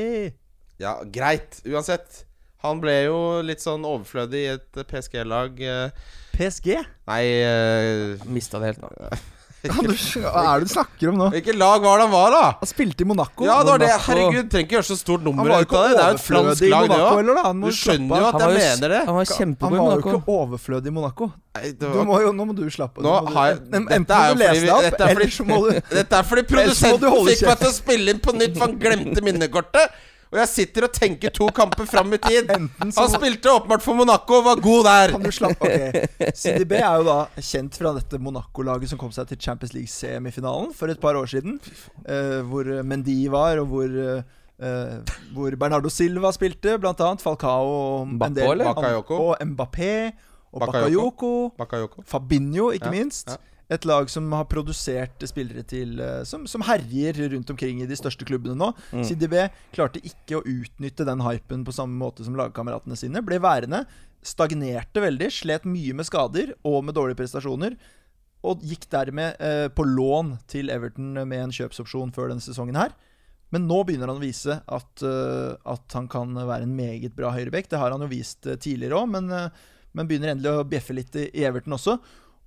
[0.82, 1.60] Ja, greit.
[1.68, 2.24] Uansett.
[2.62, 5.56] Han ble jo litt sånn overflødig i et PSG-lag.
[5.62, 6.76] eh, PSG?
[7.10, 8.90] Nei uh, Mista det helt nå.
[9.62, 11.26] Hva er det du snakker om nå?
[11.30, 12.46] Hvilket lag var det han var, da?
[12.58, 13.44] Han spilte i Monaco.
[13.46, 13.90] Ja, det var det.
[14.08, 15.92] Herregud, trenger ikke gjøre så stort nummer ut av det.
[15.92, 17.20] Det er jo et fransk lag, det Monaco, òg.
[17.22, 17.44] eller da?
[17.52, 19.00] Du slappe skjønner jo at jeg mener det.
[19.06, 21.28] han var Han kjempegod i var jo ikke overflødig i Monaco.
[21.54, 23.04] Nei, det Du må jo, nå må du slappe
[23.52, 26.42] jeg- Enten må du lese fordi opp, er eller så må du Dette er fordi
[26.54, 30.00] produsenten fikk meg til å spille inn på nytt, for han glemte minnekortet.
[30.32, 32.48] Og jeg sitter og tenker to kamper fram i tid.
[32.80, 35.12] Han spilte åpenbart for Monaco og var god der.
[35.12, 36.06] Kan du slappe okay.
[36.32, 40.88] CDB er jo da kjent fra dette Monaco-laget som kom seg til Champions League-semifinalen for
[40.88, 41.60] et par år siden.
[42.08, 44.22] Uh, hvor Mendy var, og hvor uh,
[45.36, 47.20] Hvor Bernardo Silva spilte, blant annet.
[47.20, 48.48] Falcao Mbappé.
[49.20, 49.94] Og Mbappé.
[50.52, 50.60] Og Bakayoko.
[50.64, 51.32] Bakayoko.
[51.60, 52.02] Bakayoko.
[52.08, 53.28] Fabinho, ikke Ja, minst.
[53.28, 53.36] ja.
[53.72, 57.98] Et lag som har produsert spillere til eh, som, som herjer rundt omkring i de
[57.98, 58.72] største klubbene nå.
[58.92, 59.04] Mm.
[59.06, 59.36] CDB
[59.74, 63.24] klarte ikke å utnytte den hypen på samme måte som lagkameratene sine.
[63.24, 63.84] Ble værende.
[64.22, 65.30] Stagnerte veldig.
[65.32, 67.78] Slet mye med skader og med dårlige prestasjoner.
[68.42, 72.94] Og gikk dermed eh, på lån til Everton med en kjøpsopsjon før denne sesongen her.
[73.52, 77.34] Men nå begynner han å vise at, uh, at han kan være en meget bra
[77.34, 77.68] høyrebekk.
[77.68, 80.96] Det har han jo vist eh, tidligere òg, men, uh, men begynner endelig å bjeffe
[80.96, 81.98] litt i, i Everton også.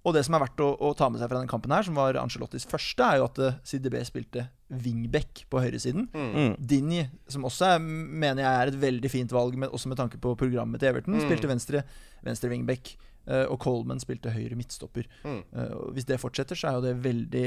[0.06, 1.96] Og det som er verdt å, å ta med seg fra den kampen her, som
[1.98, 6.06] var Ancelottis første, er jo at eh, CDB spilte wingback på høyresiden.
[6.13, 6.54] Mm.
[6.62, 10.20] Dinny, som også er, mener jeg er et veldig fint valg, men også med tanke
[10.22, 11.26] på programmet til Everton, Mm.
[11.26, 11.82] spilte venstre,
[12.26, 12.94] venstre wingback.
[13.27, 15.07] Eh, og Coleman spilte høyre midtstopper.
[15.23, 15.41] Mm.
[15.55, 17.45] Eh, hvis det fortsetter, så er jo det veldig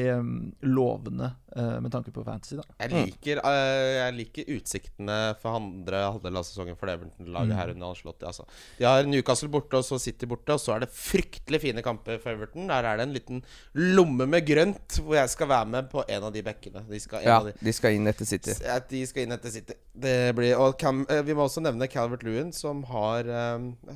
[0.69, 2.57] lovende eh, med tanke på fantasy.
[2.59, 7.73] da Jeg liker, eh, jeg liker utsiktene for andre halvdel av sesongen for Everton-laget her
[7.75, 8.27] under Ancelotti.
[8.29, 8.47] Altså.
[8.79, 12.19] De har Newcastle borte, og så City borte, og så er det fryktelig fine kamper
[12.23, 12.69] for Everton.
[12.71, 13.43] Der er det en liten
[13.75, 16.85] lomme med grønt, hvor jeg skal være med på en av de bekkene.
[16.89, 18.57] De skal, en Ja, av de, de skal inn etter City.
[18.69, 19.77] At de skal inn etter City.
[19.99, 23.27] Det blir, og Cam, vi må også nevne Calvert Lewin, som har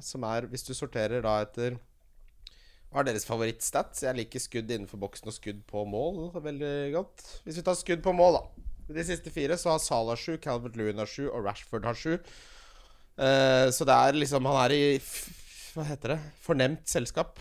[0.02, 1.71] Som er, hvis du sorterer da etter
[2.92, 4.02] Hva er deres favorittstats?
[4.04, 7.22] Jeg liker skudd innenfor boksen og skudd på mål veldig godt.
[7.46, 8.66] Hvis vi tar skudd på mål, da.
[8.92, 12.18] De siste fire så har Salah sju, Calvert Lewin har sju, og Rashford har sju.
[13.16, 14.84] Uh, så det er liksom Han er i
[15.74, 16.18] Hva heter det?
[16.44, 17.40] Fornemt selskap.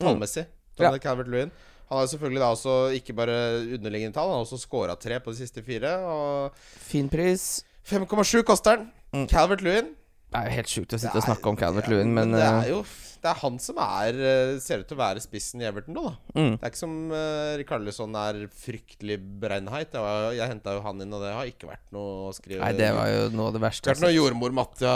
[0.00, 0.46] Tallmessig.
[0.80, 0.94] Ja.
[0.96, 1.52] Calvert Lewin.
[1.90, 3.36] Han har selvfølgelig da også ikke bare
[3.76, 5.92] underliggende tall, han har også scora tre på de siste fire.
[6.08, 6.56] Og
[6.88, 7.66] Fin pris.
[7.84, 8.92] 5,7 koster den.
[9.12, 9.28] Mm.
[9.28, 9.92] Calvert Lewin.
[10.30, 12.30] Det er jo helt sjukt å sitte er, og snakke om Calvert Ja, Lewin, men,
[12.36, 12.80] det eh, er jo
[13.20, 16.04] Det er han som er eh, ser ut til å være spissen i Everton nå,
[16.06, 16.12] da.
[16.38, 16.52] mm.
[16.54, 19.90] Det er ikke som uh, Rikarlison er fryktelig brennheit.
[19.92, 22.62] Det var- Jeg henta jo han inn, og det har ikke vært noe å skrive
[22.62, 23.84] Nei, det var jo noe av det verste.
[23.90, 24.94] Ikke vært noe jordmor Matja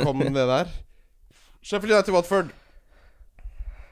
[0.00, 0.72] kom med det der.
[1.68, 2.50] Sheffield United Watford.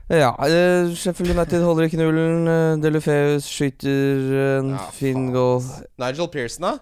[0.08, 2.48] Ja, uh, Sheffield United holder ikke nullen.
[2.48, 5.60] Uh, Delufeus skyter en Ja, fin goal.
[6.00, 6.74] Nigel Pearson, da?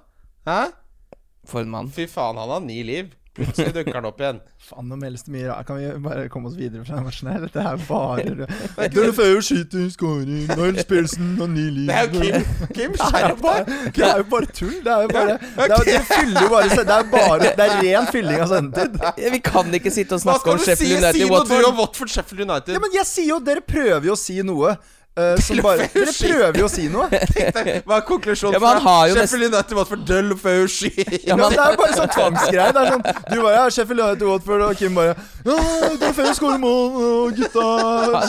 [0.47, 0.63] Hæ?
[1.49, 1.89] For en mann.
[1.93, 3.11] Fy faen, han har ni liv.
[3.35, 4.37] Plutselig dukker han opp igjen.
[4.62, 5.66] Faen, nå meldes det mye rart.
[5.66, 7.40] Kan vi bare komme oss videre fra den matchen her?
[7.42, 11.64] Dette er bare Delefeu skyter, scoring, Niles Pearson og ni.
[11.88, 12.47] Det er jo Kim.
[12.79, 13.42] Kim, skjerp!
[13.97, 14.77] Det er jo bare tull.
[14.87, 17.77] Det er jo bare Det er, det fyller jo bare Det er bare Det er
[17.83, 18.99] ren fylling av sendetid.
[19.03, 20.92] Ja, vi kan ikke sitte og Hva snakke skal om du si?
[21.18, 22.77] Si noe du om Watford Sheffield United.
[22.79, 24.77] Ja, men jeg sier jo Dere prøver jo å si noe.
[25.16, 27.07] Eh, som bare Dere prøver jo å si noe.
[27.87, 31.37] Hva er konklusjonen Ja, men han har jo Sheffield United Watford Delfeu for Ja, Ja,
[31.38, 32.72] men det er jo bare sånn tvangsgreie.
[32.74, 35.59] Det er sånn Du bare ja, Sheffield United Watford, og Kim bare Ja,
[36.03, 37.66] Delfeu skårer mål, og gutta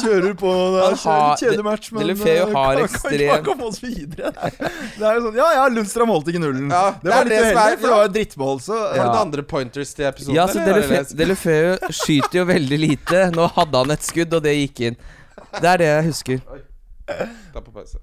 [0.03, 0.53] kjører på.
[0.75, 4.31] Det er har- kjedelig match, men Delefeu eh, har kan ekstrem- ikke komme oss videre.
[4.35, 6.69] Det er jo sånn Ja, ja, Lundstrøm holdt ikke nullen.
[6.73, 9.05] Ja, det var det litt det uheldig, for det var jo drittmål, så du Ja.
[9.09, 10.35] noen andre pointers til episoden?
[10.37, 13.25] Ja, så Delefeu skyter jo veldig lite.
[13.35, 14.97] Nå hadde han et skudd, og det gikk inn.
[15.55, 16.39] Det er det jeg husker.
[17.53, 17.99] Ta på pause.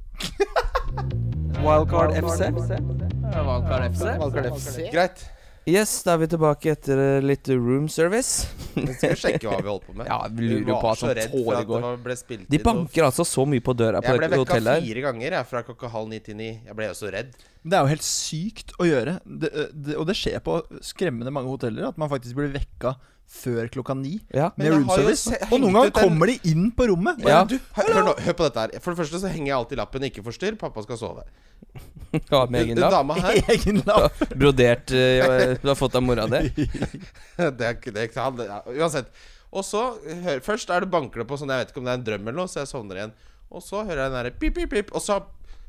[1.63, 2.41] Wildcard FC.
[2.51, 4.03] Wildcard FC.
[4.19, 4.91] Wildcard FC.
[4.93, 5.25] Greit.
[5.63, 8.49] Yes, da er vi tilbake etter eh, litt room service.
[8.75, 10.09] Vi skal sjekke hva vi holdt på med.
[10.11, 11.85] Ja, vi lurer jo på at foregår.
[11.85, 15.47] var- De banker altså så mye på døra på Jeg ble vekka fire ganger jeg,
[15.53, 16.49] fra klokka halv ni til ni.
[16.67, 17.31] Jeg ble jo så redd.
[17.63, 19.21] Det er jo helt sykt å gjøre.
[19.23, 22.97] Det, det, og det skjer på skremmende mange hoteller at man faktisk blir vekka
[23.33, 24.51] før klokka ni Ja.
[24.57, 25.33] Med jeg room service.
[25.51, 27.23] Og noen ganger kommer de inn på rommet.
[27.25, 27.43] Ja.
[27.49, 28.75] Du, hør, hør, nå, hør på dette her.
[28.85, 30.59] For det første så henger jeg alltid lappen 'ikke forstyrr'.
[30.61, 31.25] Pappa skal sove.
[32.33, 32.93] ja, med egen lapp.
[32.93, 34.23] dama her Egen lapp.
[34.39, 36.51] Brodert uh, du har fått av mora di.
[36.57, 38.31] det er ikke det er.
[38.37, 39.09] Det er- Uansett.
[39.53, 39.83] Og så
[40.25, 42.05] hør, Først er det banker det på sånn Jeg vet ikke om det er en
[42.09, 43.13] drøm eller noe, så jeg sovner igjen.
[43.53, 44.93] Og så hører jeg den derre pip, pip, pip.
[44.97, 45.19] Og så,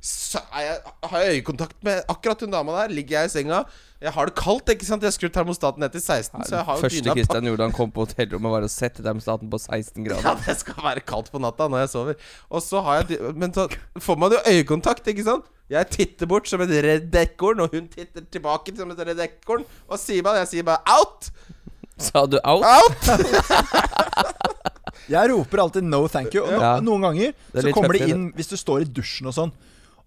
[0.04, 2.92] jeg, har jeg øyekontakt med akkurat hun dama der.
[2.92, 3.63] Ligger jeg i senga.
[4.04, 5.02] Jeg har det kaldt, ikke sant.
[5.06, 7.72] Jeg har skrudd termostaten ned til 16, så jeg har jo Første Kristian gjorde han
[7.78, 10.28] kom på hotellrommet, var å sette termostaten på 16 grader.
[10.28, 12.20] Ja, det skal være kaldt på natta når jeg sover.
[12.52, 13.70] Og så har jeg Men så
[14.04, 15.48] får man jo øyekontakt, ikke sant?
[15.72, 19.63] Jeg titter bort som et redd ekorn, og hun titter tilbake som et redd ekorn.
[19.88, 21.32] Og sier bare Jeg sier bare 'out'!
[21.98, 22.66] Sa du out?
[22.68, 23.08] Out!
[25.12, 26.44] Jeg roper alltid 'no thank you'.
[26.44, 26.80] Og no, Ja.
[26.80, 29.52] noen ganger er så kommer de inn hvis du står i dusjen og sånn.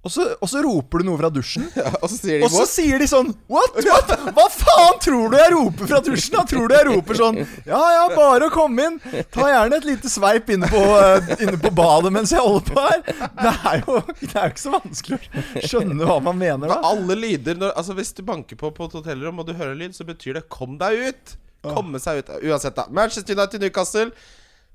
[0.06, 2.52] Og så, og så roper du noe fra dusjen, Ja, og så sier de og
[2.52, 3.78] så sier de sånn What?
[3.88, 4.12] What?
[4.36, 6.36] Hva faen tror du jeg roper fra dusjen?
[6.36, 9.00] Da tror du jeg roper sånn Ja ja, bare å komme inn.
[9.34, 12.86] Ta gjerne et lite sveip inne på, eh, inne på badet mens jeg holder på
[12.86, 13.02] her.
[13.42, 16.78] Det er jo det er jo ikke så vanskelig å skjønne hva man mener da.
[16.86, 19.96] Alle lyder når, Altså Hvis du banker på på et hotellrom og du hører lyd,
[19.96, 21.36] så betyr det 'kom deg ut'.
[21.66, 22.30] Komme seg ut.
[22.44, 22.86] Uansett, da.
[22.90, 24.10] Manchester United Newcastle.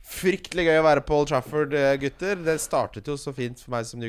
[0.01, 2.35] Fryktelig gøy å være på Old Trafford, eh, gutter.
[2.43, 4.01] Det startet jo så fint for meg som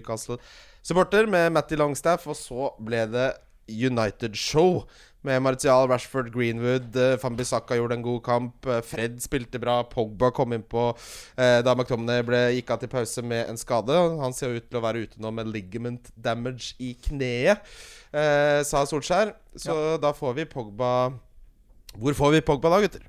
[0.83, 3.33] Newcastle-supporter med Matty Longstaff, og så ble det
[3.71, 4.85] United-show.
[5.23, 6.97] Med Martial, Rashford, Greenwood.
[6.97, 8.67] eh, Van gjorde en god kamp.
[8.67, 9.85] eh, Fred spilte bra.
[9.85, 10.97] Pogba kom innpå
[11.39, 13.93] eh, da McTominay ble, gikk av til pause med en skade.
[14.21, 17.61] Han ser ut til å være ute nå med ligament damage i kneet,
[18.13, 19.35] eh, sa Solskjær.
[19.55, 21.13] Så da får vi Pogba
[21.95, 23.03] Hvor får vi Pogba da, gutter?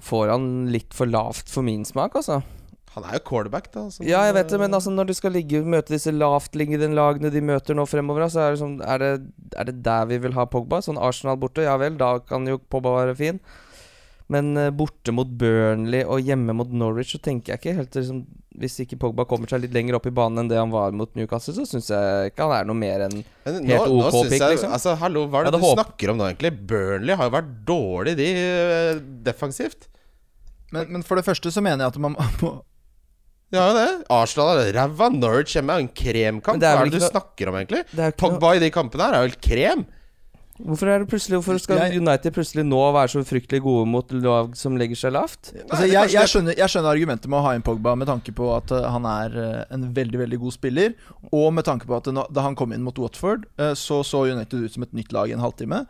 [0.00, 2.42] Får han litt for lavt for min smak, altså?
[2.98, 3.86] Han er jo quarterback, da.
[3.94, 7.30] så- Ja, jeg vet det, men altså når du skal ligge møte disse lavtliggende lagene
[7.32, 9.12] de møter nå fremover, så er det sånn er det,
[9.56, 10.82] er det der vi vil ha Pogba?
[10.84, 13.40] Sånn Arsenal borte, ja vel, da kan jo Pogba være fin.
[14.28, 18.26] Men eh, borte mot Burnley og hjemme mot Norwich, så tenker jeg ikke helt liksom
[18.58, 21.08] hvis ikke Pogba kommer seg litt lenger opp i banen enn det han var mot
[21.14, 24.40] Newcastle, så syns jeg ikke han er noe mer enn Helt nå, OK nå pick,
[24.42, 24.72] jeg, liksom.
[24.74, 26.50] Altså, hallo, hva er det du håp- snakker om nå, egentlig?
[26.66, 29.86] Burnley har jo vært dårlig, de, eh, defensivt.
[30.72, 32.50] Men, men for det første så mener jeg at man må
[33.54, 33.86] Ja, jo det.
[34.12, 35.08] Arsenal er ræva.
[35.14, 36.62] Norwich hjemme er jo en kremkamp.
[36.62, 37.84] Er Hva er det du noe- snakker om, egentlig?
[37.96, 39.86] noe, Pogba i de kampene her er vel krem?
[40.58, 44.10] Hvorfor er det plutselig Hvorfor skal Jeg- United plutselig nå være så fryktelig gode mot
[44.10, 45.52] lag som legger seg lavt?
[45.70, 48.50] Altså, jeg, jeg, skjønner, jeg skjønner argumentet med å ha inn Pogba med tanke på
[48.56, 50.94] at eh, han er eh, en veldig veldig god spiller,
[51.32, 54.64] og med tanke på at da han kom inn mot Watford, eh, så så United
[54.66, 55.86] ut som et nytt lag i en halvtime.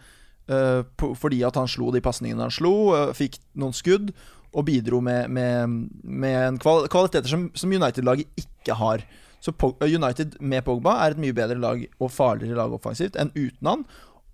[0.49, 4.13] Eh, fordi at han slo de pasningene han slo, eh, fikk noen skudd,
[4.57, 9.05] og bidro med, med, med kvaliteter som, som United-laget ikke har.
[9.45, 13.35] Så eh, United med Pogba er et mye bedre lag og farligere lag offensivt enn
[13.37, 13.85] uten han.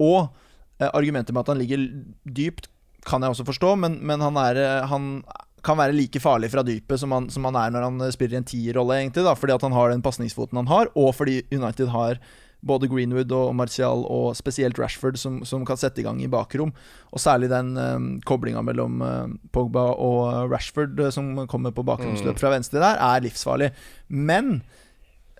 [0.02, 0.28] Og
[0.84, 1.82] argumentet med at han ligger
[2.26, 2.66] dypt,
[3.06, 4.58] kan jeg også forstå, men, men han, er,
[4.90, 5.04] han
[5.64, 8.40] kan være like farlig fra dypet som han, som han er når han spiller i
[8.40, 9.24] en tierrolle, egentlig.
[9.26, 12.20] Da, fordi at han har den pasningsfoten han har, og fordi United har
[12.66, 16.72] både Greenwood og Martial, og spesielt Rashford, som, som kan sette i gang i bakrom.
[17.14, 22.40] Og særlig den um, koblinga mellom eh, Pogba og Rashford, eh, som kommer på bakromsløp
[22.40, 23.70] fra venstre der, er livsfarlig.
[24.08, 24.58] Men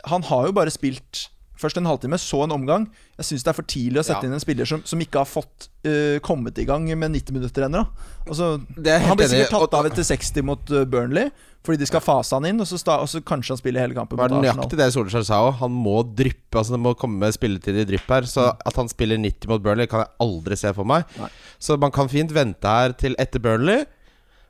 [0.08, 2.88] han har jo bare spilt Først en halvtime, så en omgang.
[3.18, 4.28] Jeg syns det er for tidlig å sette Ja.
[4.28, 7.68] inn en spiller som, som ikke har fått uh, kommet i gang med 90 minutter
[7.68, 7.84] ennå.
[8.26, 11.30] Altså, han blir sikkert tatt av etter 60 mot eh, Burnley,
[11.64, 13.94] fordi de skal fase han inn, og så, sta, og så kanskje han spiller hele
[13.96, 15.54] kampen Det var nøyaktig det Solskjær sa òg.
[15.62, 16.58] Han må dryppe.
[16.58, 18.26] Altså Det må komme med spilletid i drypp her.
[18.28, 21.06] Så at han spiller 90 mot Burnley, kan jeg aldri se for meg.
[21.20, 21.30] Nei.
[21.62, 23.86] Så man kan fint vente her til etter Burnley.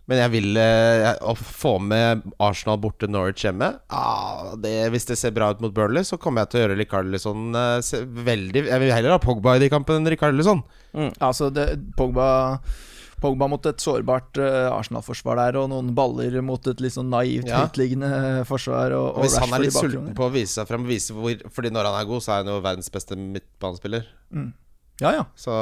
[0.07, 5.07] Men jeg vil eh, jeg- å få med Arsenal borte Norwich hjemme ah, det, Hvis
[5.09, 8.67] det ser bra ut mot Burnley, så kommer jeg til å gjøre Rikarlison eh, veldig
[8.69, 10.61] Jeg vil heller ha Pogba i de kampene enn Rikarlison.
[11.25, 12.29] Altså, det, Pogba
[13.25, 17.49] Pogba mot et sårbart eh, Arsenal-forsvar der, og noen baller mot et litt sånn naivt
[17.49, 17.63] Ja.
[17.65, 18.11] utliggende
[18.45, 18.93] forsvar.
[18.93, 21.71] Og, Og hvis han er litt sulten på å vise seg frem vise hvor, Fordi
[21.73, 24.05] når han er god, så er han jo verdens beste midtbanespiller.
[25.03, 25.25] Ja, ja.
[25.35, 25.53] Så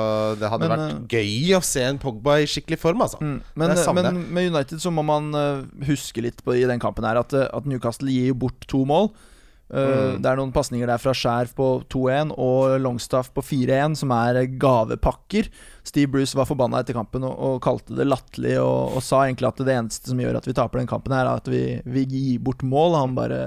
[0.41, 3.21] det hadde Men, vært gøy å se en Pogba i skikkelig form, altså.
[3.25, 3.39] Mm.
[3.57, 7.21] Men, men med United så må man eh, huske litt på i den kampen her
[7.23, 9.09] at, eh, at Newcastle gir jo bort to mål.
[9.73, 9.79] Eh,
[10.13, 10.21] Mm.
[10.21, 14.43] Det er noen pasninger der fra Skjær på 2-1 og Longstaff på 4-1 som er
[14.61, 15.49] gavepakker.
[15.83, 19.49] Steve Bruce var forbanna etter kampen og, og kalte det latterlig og, og sa egentlig
[19.49, 22.05] at det eneste som gjør at vi taper den kampen, her er at vi, vi
[22.05, 22.99] gir bort mål.
[23.01, 23.41] Han bare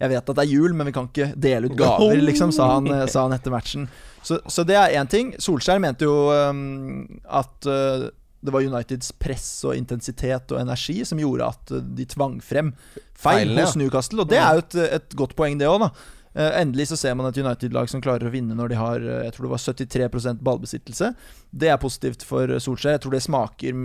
[0.00, 2.74] Jeg vet at det er jul, men vi kan ikke dele ut gaver, liksom, sa
[2.76, 3.88] han, eh, sa han etter matchen.
[4.22, 5.32] Så, så det er én ting.
[5.40, 8.10] Solskjær mente jo um, at uh,
[8.40, 12.72] det var Uniteds press og intensitet og energi som gjorde at uh, de tvang frem
[13.12, 14.22] feil Feilene, hos Newcastle.
[14.24, 15.90] Og det er jo et, et godt poeng, det òg, da.
[16.30, 19.16] Uh, endelig så ser man et United-lag som klarer å vinne når de har uh,
[19.26, 21.10] Jeg tror det var 73% ballbesittelse.
[21.50, 22.96] Det er positivt for Solskjær.
[22.96, 23.82] Jeg tror det smaker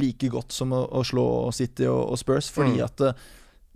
[0.00, 2.86] like godt som å, å slå City og, og Spurs, fordi Mm.
[2.88, 3.06] at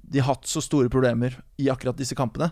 [0.06, 2.50] de har hatt så store problemer i akkurat disse kampene.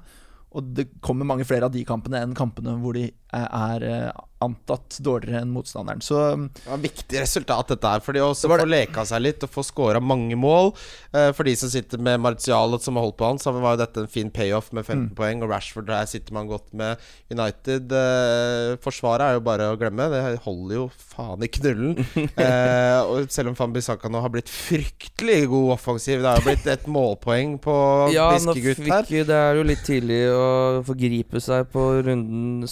[0.55, 4.99] Og det kommer mange flere av de kampene enn kampene hvor de er, eh, antatt
[5.01, 6.03] dårligere enn motstanderen.
[6.05, 8.03] Så um, Det var et viktig resultat, dette her.
[8.05, 10.73] For de også Det var få leka seg litt og få scora mange mål.
[11.17, 13.81] Eh, for de som sitter med Martial som har holdt på han, så var jo
[13.81, 15.15] dette en fin payoff med 15 Mm.
[15.17, 15.43] poeng.
[15.47, 17.01] Og Rashford der sitter man godt med.
[17.33, 20.11] United eh, Forsvaret er jo bare å glemme.
[20.13, 21.97] Det holder jo faen i knullen.
[22.45, 26.69] eh, og selv om Fambisaka nå har blitt fryktelig god offensiv Det har jo blitt
[26.75, 27.75] et målpoeng på
[28.13, 29.09] Ja, nå Biskegutt her.
[29.09, 32.69] Det er jo litt tidlig å forgripe seg på runden,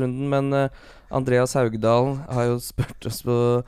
[0.00, 0.70] spørsmålsrunden, men eh,
[1.10, 3.64] Andreas Haugdal har jo spurt oss på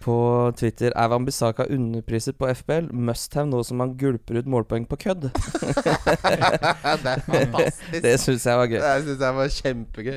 [0.00, 0.14] på
[0.56, 2.86] Twitter Er Wambisaka underpriset på FBL?
[2.90, 5.26] Must have nå som han gulper ut målpoeng på kødd.
[7.02, 8.00] det er fantastisk.
[8.00, 8.78] Det syns jeg var gøy.
[8.80, 10.16] Det syns jeg var kjempegøy.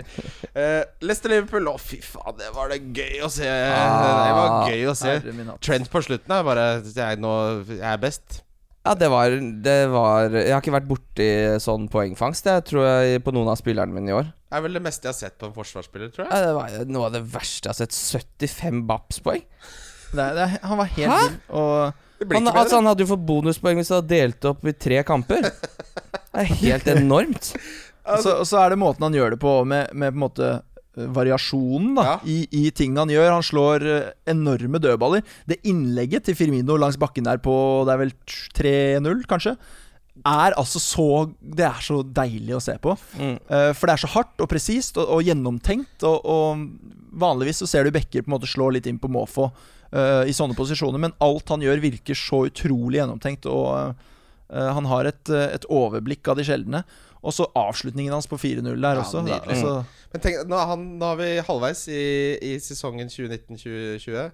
[0.55, 3.49] Uh, Leicester-Liverpool, å fy faen, det var det gøy å se.
[3.51, 4.07] Ah.
[4.23, 5.19] det var gøy å se.
[5.59, 7.35] Trent på slutten er bare jeg, nå,
[7.75, 8.39] jeg er best.
[8.83, 9.31] Ja, det var,
[9.63, 11.27] det var Jeg har ikke vært borti
[11.63, 14.31] sånn poengfangst, jeg tror jeg, på noen av spillerne mine i år.
[14.53, 16.29] Det er vel det meste jeg har sett på en forsvarsspiller, tror jeg.
[16.29, 17.95] Ja, det var noe av det verste jeg har sett.
[18.45, 19.41] 75 Baps-poeng.
[20.13, 21.39] Han var helt vill.
[21.57, 24.99] Og Han, altså, han hadde jo fått bonuspoeng hvis han hadde delt opp i tre
[25.07, 25.47] kamper.
[25.49, 27.49] Det er helt enormt.
[28.05, 30.23] og så, og så er det måten han gjør det på, med, med på en
[30.27, 32.15] måte eh, variasjonen da Ja.
[32.29, 33.31] i, i ting han gjør.
[33.39, 35.25] Han slår eh, enorme dødballer.
[35.49, 37.57] Det innlegget til Firmino langs bakken der på
[37.89, 38.13] Det er vel
[38.61, 39.57] 3-0, kanskje,
[40.21, 41.05] er altså så
[41.41, 42.93] Det er så deilig å se på.
[43.17, 43.37] Mm.
[43.49, 46.05] Uh, for det er så hardt og presist og, og gjennomtenkt.
[46.07, 49.47] Og, og vanligvis så ser du Bekker på en måte slå litt inn på måfå
[49.49, 53.49] uh, i sånne posisjoner, men alt han gjør, virker så utrolig gjennomtenkt.
[53.49, 56.83] Og uh, han har et, et overblikk av de sjeldne.
[57.23, 59.21] Og så avslutningen hans på 4-0 der Ja, også.
[59.23, 59.55] nydelig.
[59.55, 62.03] Altså, Men tenk, nå, han, nå er vi halvveis i,
[62.51, 64.33] i sesongen 2019-2020.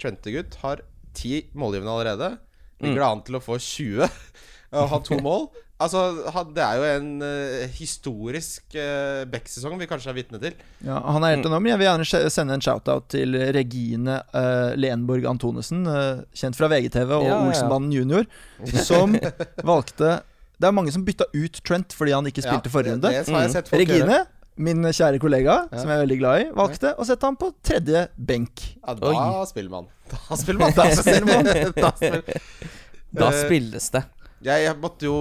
[0.00, 0.84] Trente-gutt har
[1.18, 2.30] ti målgivende allerede.
[2.82, 4.06] Ligger det an til å få 20?
[4.72, 5.46] Å ha to mål.
[5.82, 6.00] Altså,
[6.54, 10.54] Det er jo en uh, historisk uh, Beck-sesong vi kanskje er vitne til.
[10.86, 11.66] Ja, han er helt enorm.
[11.66, 17.10] Jeg vil gjerne sende en shout-out til Regine uh, Lenborg Antonesen, uh, kjent fra VGTV
[17.18, 18.04] og Ja, Olsenbanden ja.
[18.04, 18.28] Junior,
[18.86, 19.16] som
[19.72, 20.20] valgte
[20.62, 23.12] Det er mange som bytta ut Trent fordi han ikke spilte Ja, forrige runde.
[23.18, 23.64] Gjøre.
[23.82, 24.20] Regine,
[24.62, 25.78] min kjære kollega, Ja.
[25.82, 28.68] som jeg er veldig glad i, valgte å sette ham på tredje benk.
[28.86, 29.46] Ja, da Oi.
[29.50, 29.90] spiller man.
[30.12, 30.74] Da spiller man.
[30.78, 31.52] Da spiller man.
[31.82, 32.22] da spiller.
[33.12, 34.04] Da Eh, spilles det.
[34.42, 35.16] Jeg, jeg måtte jo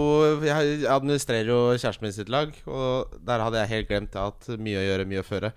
[0.46, 4.82] Jeg administrerer jo kjæresten min sitt lag, og der hadde jeg helt glemt at mye
[4.82, 5.52] å gjøre, mye å føre.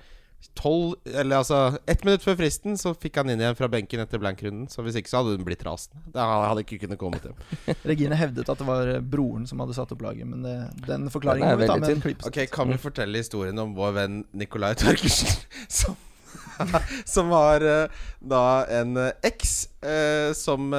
[0.53, 4.21] Tolv Eller altså Ett minutt før fristen så fikk han inn igjen fra benken etter
[4.23, 4.69] blank-runden.
[4.71, 6.03] Så hvis ikke så hadde hun blitt rasende.
[6.13, 7.35] Det hadde ikke kunnet komme til.
[7.91, 10.57] Regine hevdet at det var broren som hadde satt opp laget, men det,
[10.89, 12.27] den forklaringen er må vi ta med en klipp.
[12.29, 15.33] Ok, Kan vi fortelle historien om vår venn Nikolai Torgersen?
[15.81, 15.97] Som,
[17.15, 20.75] som har eh, da en eh, eks eh, som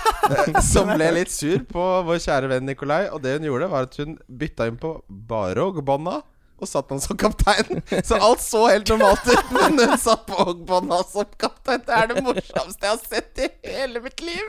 [0.72, 3.06] Som ble litt sur på vår kjære venn Nikolai.
[3.14, 6.20] Og det hun gjorde, var at hun bytta inn på Baro Ogbonna.
[6.56, 7.82] Og satt han som kaptein.
[8.06, 11.82] Så alt så helt normalt ut, men hun satt på Ogbonna som kaptein.
[11.84, 14.48] Det er det morsomste jeg har sett i hele mitt liv.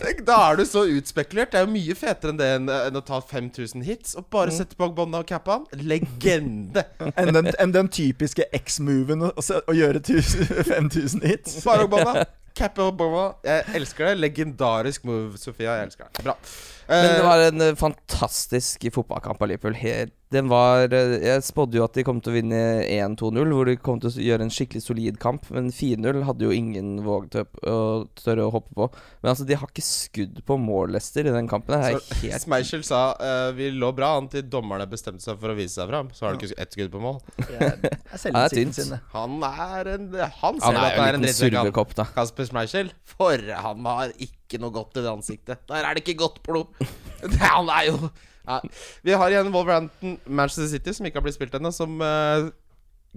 [0.00, 1.52] Tenk, Da er du så utspekulert.
[1.52, 2.48] Det er jo mye fetere enn det
[2.88, 4.16] enn å ta 5000 hits.
[4.16, 5.68] Og bare sette på Ogbonna og cappe han.
[5.84, 6.86] Legende.
[7.12, 11.60] Enn den, en den typiske X-moven å, å gjøre 5000 hits.
[11.68, 12.24] Bare Obama.
[12.56, 13.28] Cappe Obama.
[13.46, 14.16] Jeg elsker det.
[14.24, 15.76] Legendarisk move, Sofia.
[15.78, 16.24] Jeg elsker det.
[16.26, 16.34] Bra.
[16.90, 19.74] Men det Eh, var en eh, fantastisk fotballkamp av Liverpool.
[19.78, 23.68] Helt, den var eh, Jeg spådde jo at de kom til å vinne 1-2-0, hvor
[23.70, 25.46] de kom til å gjøre en skikkelig solid kamp.
[25.54, 27.76] Men 4-0 hadde jo ingen våget å,
[28.18, 28.88] tørre å hoppe på.
[29.22, 31.76] Men altså, de har ikke skudd på mål, Leicester, i den kampen.
[31.76, 35.38] Det er så helt Smeichel sa uh, vi lå bra an til dommerne bestemte seg
[35.38, 36.10] for å vise seg fram.
[36.16, 37.22] Så har de ikke ett skudd på mål.
[37.54, 38.82] Ja, det er tynt.
[39.14, 40.10] Han er en
[40.42, 41.80] Han ser Han at er han jo er en drittsekk.
[42.02, 42.12] han.
[42.18, 42.92] Kasper Smeichel.
[43.14, 45.58] For han har ikke noe godt i det ansiktet.
[45.68, 46.66] Der er det ikke godt blod.
[47.22, 48.10] Det- Han er jo
[48.48, 48.58] ja.
[49.04, 52.48] Vi har igjen Wolverhampton Manchester City, som ikke har blitt spilt ennå, som uh,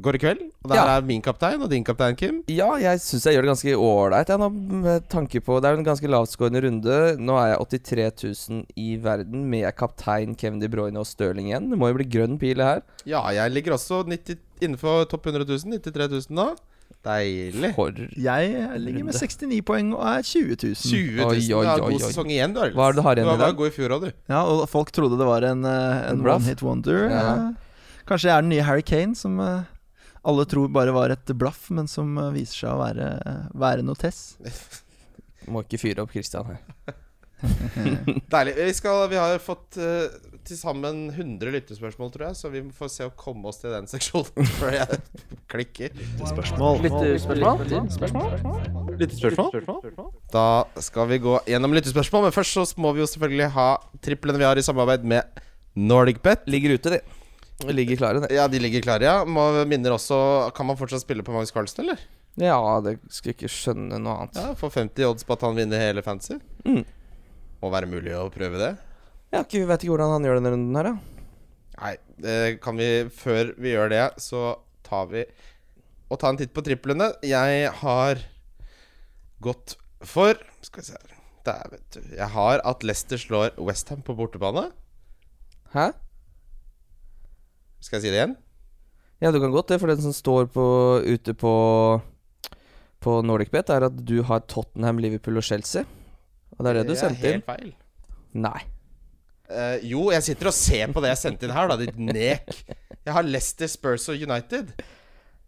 [0.04, 0.42] går i kveld.
[0.64, 0.98] Og der Ja.
[0.98, 2.44] er min kaptein og din kaptein, Kim.
[2.52, 4.28] Ja, jeg syns jeg gjør det ganske ålreit.
[4.30, 4.50] jeg, nå,
[4.84, 6.98] Med tanke på Det er jo en ganske lavtskårende runde.
[7.18, 11.70] Nå er jeg 83 000 i verden med kaptein Kevin De Bruyne og Stirling igjen.
[11.72, 12.84] Det må jo bli grønn pil her.
[13.06, 15.80] Ja, jeg ligger også 90, innenfor topp 100 000.
[15.80, 16.52] 93 000 nå.
[17.04, 17.74] Deilig.
[17.76, 20.76] For Jeg ligger med 69 poeng og er 20 000.
[20.80, 21.26] 20 000.
[21.28, 22.62] Oi, oi, Du har oi, god sesong igjen, du.
[22.64, 22.78] Alex.
[22.78, 23.58] Hva er det du har igjen Du i var dag?
[23.60, 24.22] god i fjor òg, du.
[24.32, 27.10] Ja, og folk trodde det var en, eh, en one hit wonder.
[27.12, 27.28] Ja.
[28.08, 29.68] Kanskje jeg er den nye Harry Kane, som eh,
[30.24, 33.12] alle tror bare var et blaff, men som eh, viser seg å være,
[33.66, 34.38] være noe tess.
[35.52, 36.64] Må ikke fyre opp Christian her.
[38.32, 38.56] Deilig.
[38.56, 40.08] Vi, skal, vi har fått uh,
[40.48, 43.88] til sammen 100 lyttespørsmål, tror jeg, så vi får se å komme oss til den
[43.90, 45.00] seksjonen før jeg
[45.52, 45.90] klikker.
[46.00, 46.84] Lyttespørsmål?
[49.00, 50.12] Lyttespørsmål?
[50.34, 50.48] Da
[50.84, 53.68] skal vi gå gjennom lyttespørsmål, men først så må vi jo selvfølgelig ha
[54.04, 55.44] triplene vi har i samarbeid med
[55.80, 56.48] NordicBet.
[56.52, 57.02] Ligger ute, de.
[57.64, 58.34] De Ligger klare, det.
[58.36, 59.24] Ja, de ligger klare, ja.
[59.30, 60.18] Må, minner også
[60.58, 62.02] Kan man fortsatt spille på Magnus Carlsen, eller?
[62.40, 64.40] Ja, det skulle ikke skjønne noe annet.
[64.42, 66.40] Ja, Får 50 odds på at han vinner hele fancy.
[66.66, 66.82] Mm.
[67.62, 68.72] Må være mulig å prøve det.
[69.34, 70.96] Har ikke, vet ikke hvordan han gjør denne runden her, da.
[71.80, 74.54] Nei, det kan vi Før vi gjør det, så
[74.86, 75.24] tar vi
[76.14, 77.08] og tar en titt på triplene.
[77.26, 78.20] Jeg har
[79.42, 79.74] gått
[80.06, 81.16] for Skal vi se her
[81.48, 82.02] Der, vet du.
[82.14, 84.68] Jeg har at Leicester slår Westham på bortebane.
[85.74, 85.90] Hæ?
[87.82, 88.36] Skal jeg si det igjen?
[89.24, 90.66] Ja, du kan godt det, for den som står på,
[91.04, 91.54] ute på
[93.04, 95.84] På NordicBet, er at du har Tottenham, Liverpool og Chelsea.
[96.54, 97.24] Og det er det du sendte inn?
[97.24, 97.74] Det er helt feil.
[98.46, 98.62] Nei.
[99.54, 102.54] Eh, jo, jeg sitter og ser på det jeg sendte inn her, da, ditt nek.
[103.04, 104.74] Jeg har Leicester, Spurs og United.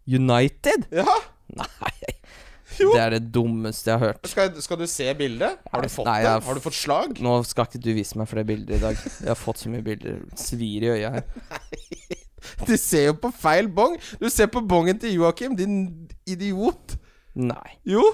[0.06, 0.86] United?
[0.94, 1.16] Ja!
[1.56, 1.94] Nei.
[2.76, 2.90] Jo.
[2.92, 4.28] Det er det dummeste jeg har hørt.
[4.28, 5.62] Skal, skal du se bildet?
[5.72, 6.32] Har du fått Nei, det?
[6.44, 7.14] Har du fått slag?
[7.24, 8.98] Nå skal ikke du vise meg flere bilder i dag.
[9.22, 10.18] Jeg har fått så mye bilder.
[10.36, 11.24] Svir i øya her.
[12.66, 13.96] Du ser jo på feil bong.
[14.20, 15.78] Du ser på bongen til Joakim, din
[16.28, 16.98] idiot.
[17.38, 17.78] Nei.
[17.88, 18.04] Jo.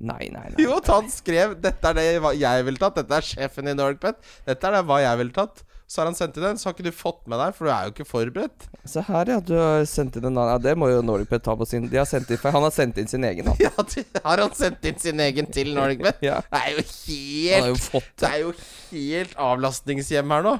[0.00, 0.62] Nei, nei, nei.
[0.64, 2.06] Jo, han skrev 'Dette er det
[2.40, 3.02] jeg ville tatt'.
[3.02, 4.16] Dette er sjefen i NordicBet.
[4.46, 5.60] Dette er det hva jeg ville tatt.
[5.90, 7.70] Så har han sendt inn den, så har ikke du fått med deg, for du
[7.74, 8.68] er jo ikke forberedt.
[8.86, 9.40] Se her, ja.
[9.42, 10.52] Du har sendt inn en annen.
[10.52, 12.62] Ja, det må jo Nordic Pet ta på sin De har sendt inn, for Han
[12.62, 13.50] har sendt inn sin egen.
[13.64, 16.22] Ja, har han sendt inn sin egen til Nordic Pet?
[16.22, 16.38] Ja.
[16.46, 18.52] Det er jo har jo helt fått Det er jo
[18.92, 20.54] helt avlastningshjem her nå.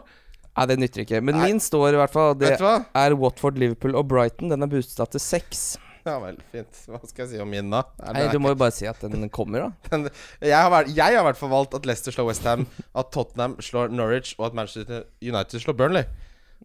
[0.50, 1.22] Nei, det nytter ikke.
[1.22, 1.52] Men Nei.
[1.52, 2.34] min står i hvert fall.
[2.34, 4.50] Det er Watford, Liverpool og Brighton.
[4.50, 5.62] Den er boostet til seks.
[6.10, 6.78] Ja vel, fint.
[6.90, 7.84] Hva skal jeg si om min, da?
[8.10, 9.70] Nei, du må jo bare si at den kommer, da.
[9.92, 10.08] Den-
[10.42, 12.66] jeg, har vært, jeg har i hvert fall valgt at Leicester slår Westham,
[12.98, 16.08] at Tottenham slår Norwich, og at Manchester United slår Burnley.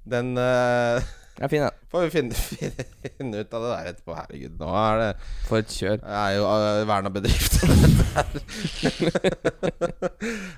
[0.09, 0.97] Den uh,
[1.37, 1.77] er fin, den.
[1.91, 4.15] får vi finne, finne ut av det der etterpå.
[4.17, 5.09] Herregud, nå er det
[5.49, 6.01] For et kjør.
[6.01, 7.59] Det er jo uh, verna bedrift.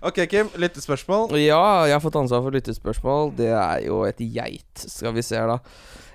[0.02, 0.50] ok, Kim.
[0.62, 1.36] Lyttespørsmål.
[1.42, 3.34] Ja, jeg har fått ansvar for lyttespørsmål.
[3.38, 4.86] Det er jo et geit.
[4.88, 5.60] Skal vi se her, da.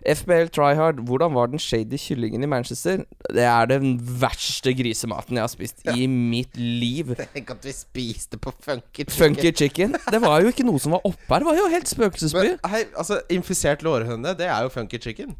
[0.03, 3.05] FBL Tryhard, hvordan var den shady kyllingen i Manchester?
[3.30, 7.14] Det er den verste grisematen jeg har spist i mitt liv.
[7.34, 9.14] Tenk at vi spiste på Funky Chicken.
[9.18, 9.96] Funky chicken.
[10.11, 11.44] Det var jo ikke noe som var oppe her.
[11.44, 12.42] Det var jo helt spøkelsesby.
[12.42, 15.36] Men, hei, altså, infisert lårhøne, det er jo Funky Chicken.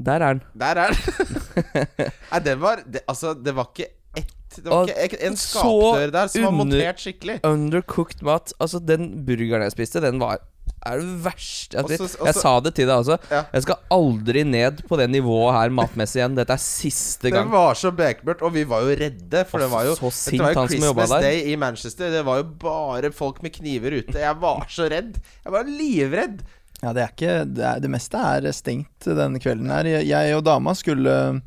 [0.00, 0.44] Der er den.
[0.58, 1.88] Der er den.
[2.32, 6.30] Nei, det var det, Altså, det var ikke ett Det var ikke en skapdør der
[6.32, 7.40] som var montert skikkelig.
[7.44, 8.52] Undercooked mat.
[8.60, 10.40] Altså, den burgeren jeg spiste, den var
[10.86, 13.18] er det verste jeg, har Også- også- jeg sa det til deg også.
[13.30, 13.42] Ja.
[13.52, 16.34] Jeg skal aldri ned på det nivået her matmessig igjen.
[16.36, 17.46] Dette er siste gang.
[17.46, 19.44] Det var så bekmørkt, og vi var jo redde.
[19.46, 21.20] For det var jo, Så sint, sint var jo Christmas der.
[21.20, 22.10] Day i Manchester.
[22.10, 24.18] Det var jo bare folk med kniver ute.
[24.18, 25.20] Jeg var så redd.
[25.44, 26.40] Jeg var livredd.
[26.82, 29.84] Ja, det er ikke Det, er, det meste er stengt denne kvelden her.
[29.84, 31.42] Jeg, jeg og dama skulle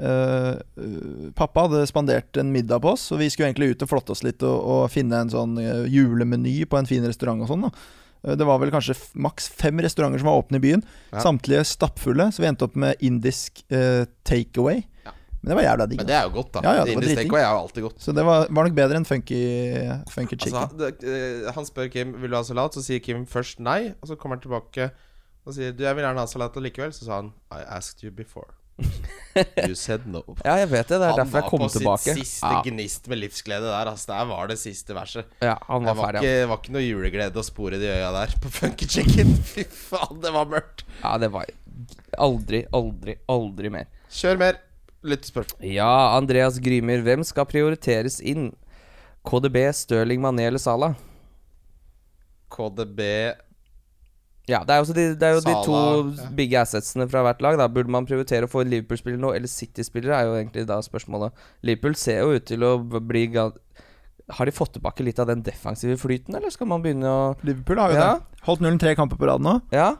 [0.00, 0.54] øh,
[1.34, 4.22] Pappa hadde spandert en middag på oss, og vi skulle egentlig ut og flotte oss
[4.22, 7.62] litt og, og finne en sånn øh, julemeny på en fin restaurant og sånn.
[7.66, 10.82] da Eh, Det var vel kanskje maks fem restauranter som var åpne i byen.
[11.10, 11.22] Ja.
[11.24, 14.82] Samtlige stappfulle, så vi endte opp med indisk uh, takeaway.
[15.06, 15.14] Ja.
[15.40, 16.00] Men det var jævla digg.
[16.02, 16.62] Men det er jo godt, da.
[16.66, 18.02] Ja, ja, Indisk takeaway er jo alltid godt.
[18.04, 19.40] Så det var, var nok bedre enn funky,
[20.12, 20.58] funky chicken.
[20.60, 23.94] Altså, det, eh, han spør Kim Vil du ha salat, så sier Kim først nei.
[24.02, 24.90] Og så kommer han tilbake
[25.48, 26.92] og sier du, jeg vil gjerne ha salat likevel.
[26.92, 28.52] Så sa han I asked you before.
[29.68, 30.20] You said no.
[30.44, 30.96] Ja, jeg vet det.
[30.98, 31.80] Det er han derfor jeg kom tilbake.
[31.80, 33.90] Han var på sitt siste Ja, gnist med livsglede der.
[33.92, 35.28] Altså, der var det siste verset.
[35.40, 36.22] ja, han Det var var ferdig.
[36.32, 39.30] ikke, var ikke noe juleglede å spore i de øya der på Funky Chicken.
[39.52, 40.82] Fy faen, det var mørkt.
[41.04, 41.46] Ja, det var
[42.18, 43.86] Aldri, aldri, aldri mer.
[44.12, 44.58] Kjør mer.
[45.06, 45.62] Lyttespørsmål.
[45.72, 47.00] Ja, Andreas Grymer.
[47.06, 48.50] Hvem skal prioriteres inn?
[49.24, 50.98] KDB, Stirling, Mané eller Salah?
[52.50, 53.00] KDB
[54.50, 55.78] Ja, det er, de, det er jo de to
[56.18, 56.28] ja.
[56.36, 57.58] big assetsene fra hvert lag.
[57.60, 61.36] Da Burde man prioritere å få Liverpool-spiller nå, eller City-spillere, er jo egentlig da spørsmålet.
[61.66, 65.96] Liverpool ser jo ut til å bli Har de fått tilbake litt av den defensive
[65.98, 68.12] flyten, eller skal man begynne å Liverpool har jo Ja.
[68.14, 68.44] det.
[68.46, 69.60] Holdt nullen tre kamper på rad nå.
[69.74, 69.96] Ja.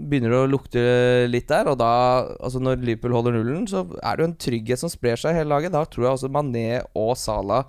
[0.00, 0.80] Begynner det å lukte
[1.28, 1.90] litt der, og da
[2.40, 5.40] Altså når Liverpool holder nullen, så er det jo en trygghet som sprer seg i
[5.42, 5.72] hele laget.
[5.72, 7.66] Da tror jeg også Mané og Salah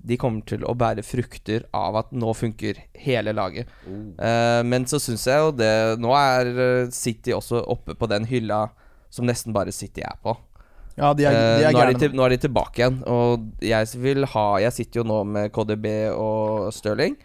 [0.00, 3.68] De kommer til å bære frukter av at nå funker hele laget.
[3.86, 8.24] Eh, men så syns jeg jo det Nå er eh, City også oppe på den
[8.30, 8.68] hylla
[9.12, 10.36] som nesten bare City er på.
[11.00, 13.00] Ja, de er, de er uh, nå, er de til, nå er de tilbake igjen,
[13.08, 17.16] og jeg vil ha Jeg sitter jo nå med KDB og Stirling.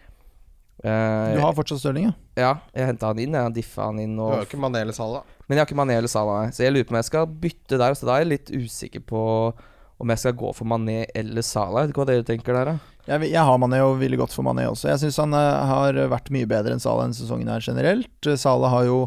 [0.84, 2.14] Uh, Du har fortsatt Stirling, ja.
[2.40, 3.36] ja, jeg henta han inn.
[3.36, 4.16] Jeg diffa han inn.
[4.16, 5.24] Du har ikke Mané eller Salah.
[5.46, 6.54] men jeg har ikke Mané eller Salah, nei.
[6.56, 7.98] så jeg lurer på om jeg skal bytte der.
[7.98, 9.22] Så da er jeg litt usikker på
[9.98, 11.82] om jeg skal gå for Mané eller Salah.
[11.82, 12.92] Jeg vet ikke hva dere tenker der, da.
[13.06, 14.90] Jeg, jeg har Mané og ville gått for Mané også.
[14.90, 18.28] Jeg syns han eh, har vært mye bedre enn Salah denne sesongen her generelt.
[18.28, 18.98] Eh, Salah har jo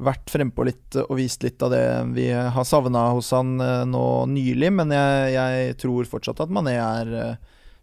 [0.00, 1.82] vært frempå litt eh, og vist litt av det
[2.14, 3.56] vi har savna hos han
[3.90, 7.16] nå nylig, men jeg, jeg tror fortsatt at Mané er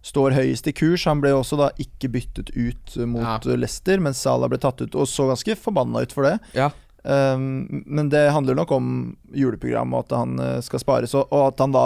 [0.07, 1.03] Står høyest i kurs.
[1.09, 3.57] Han ble også da ikke byttet ut mot Ja.
[3.57, 6.37] Leicester, mens Salah ble tatt ut, og så ganske forbanna ut for det.
[6.55, 6.69] Ja.
[7.01, 8.87] Um, men det handler nok om
[9.35, 11.83] juleprogram og at han skal spares, og, og at han da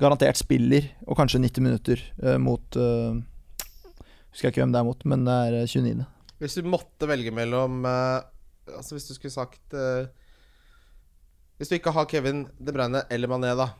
[0.00, 3.16] garantert spiller, og kanskje 90 minutter eh, mot uh,
[4.30, 6.04] Husker jeg ikke hvem det er mot, men det er eh, 29.
[6.42, 8.20] Hvis du måtte velge mellom eh,
[8.76, 10.08] Altså hvis du skulle sagt eh,
[11.56, 13.70] Hvis du ikke har Kevin De Bruyne eller Mané, da.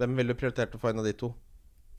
[0.00, 1.32] Hvem ville du prioritert å få en av de to?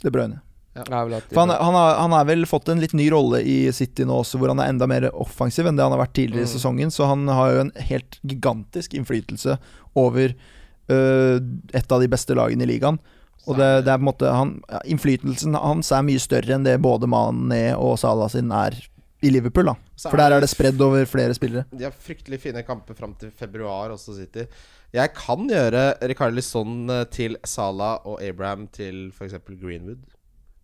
[0.02, 0.40] De Bruyne.
[0.78, 4.20] For han, han, har, han har vel fått en litt ny rolle i City nå
[4.22, 6.52] også, hvor han er enda mer offensiv enn det han har vært tidligere i Mm.
[6.54, 6.92] sesongen.
[6.94, 9.56] Så han har jo en helt gigantisk innflytelse
[9.98, 10.36] over
[10.94, 11.40] øh,
[11.74, 13.00] et av de beste lagene i ligaen.
[13.48, 16.68] Og det, det er på en måte han, ja, Innflytelsen hans er mye større enn
[16.68, 18.76] det både Mané og Salah sin er
[19.24, 19.72] i Liverpool.
[19.72, 19.76] da
[20.10, 21.66] For der er det spredd over flere spillere.
[21.72, 24.46] De har fryktelig fine kamper fram til februar, også City.
[24.94, 29.36] Jeg kan gjøre Ricardo Lisson eh, til Salah og Abraham til f.eks.
[29.48, 30.06] Greenwood.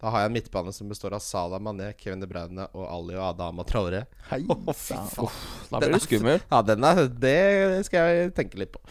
[0.03, 3.15] Da har jeg en midtbane som består av Salah, Mané, Kevin De Bruyne og Ali
[3.15, 4.03] og Adama Traore.
[4.29, 5.37] Hei, oh, fy faen.
[5.71, 6.41] Da blir du skummel.
[6.51, 8.83] Ja, den er, det skal jeg tenke litt på.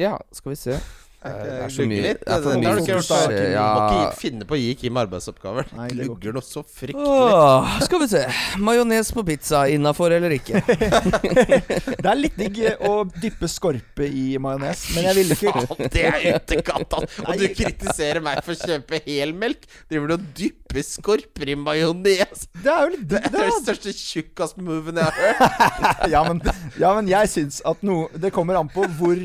[0.00, 0.80] Ja, skal vi se.
[1.20, 3.08] Eh, det er så mye- det er for mye fokus.
[3.52, 3.64] Ja.
[3.76, 5.66] Må ikke finne på å gi Kim arbeidsoppgaver.
[5.76, 7.10] Nei, det går Lugger noe så fryktelig.
[7.36, 8.22] Åh, skal vi se.
[8.64, 10.62] Majones på pizza, innafor eller ikke?
[12.00, 16.06] Det er litt digg å dyppe skorpe i majones, men jeg ville ikke Faen, det
[16.08, 16.88] er utekant!
[16.96, 17.02] da.
[17.26, 19.68] Og du kritiserer meg for å kjøpe helmelk.
[19.92, 22.46] Driver du og dypper skorper i majones?
[22.56, 26.08] Det er jo litt Det er den største tjukkast-moven jeg har hørt.
[26.16, 26.40] ja, men,
[26.80, 29.20] ja, men jeg syns at noe Det kommer an på hvor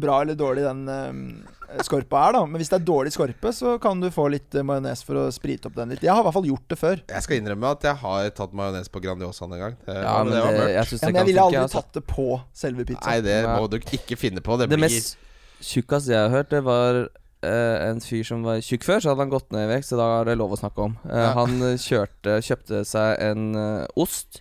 [0.00, 2.42] bra eller dårlig den uh, skorpa er, da.
[2.46, 5.26] Men hvis det er dårlig skorpe, så kan du få litt uh, majones for å
[5.34, 6.02] sprite opp den litt.
[6.06, 7.02] Jeg har i hvert fall gjort det før.
[7.10, 9.76] Jeg skal innrømme at jeg har tatt majones på Grandiosaen en gang.
[9.86, 10.72] Det, Ja, men det var mørkt.
[10.72, 11.82] jeg Ja, men jeg ville aldri Altså.
[11.82, 13.06] tatt det på selve pizzaen.
[13.12, 14.58] Nei, det må du ikke finne på.
[14.58, 15.16] Det Det blir mest
[15.62, 17.06] tjukkeste jeg har hørt, det var
[17.44, 19.98] Uh, en fyr som var tjukk før, så hadde han gått ned i vekt, så
[20.00, 20.94] da er det lov å snakke om.
[21.04, 21.32] Uh, Ja.
[21.36, 24.40] Han kjørte, kjøpte seg en uh, ost.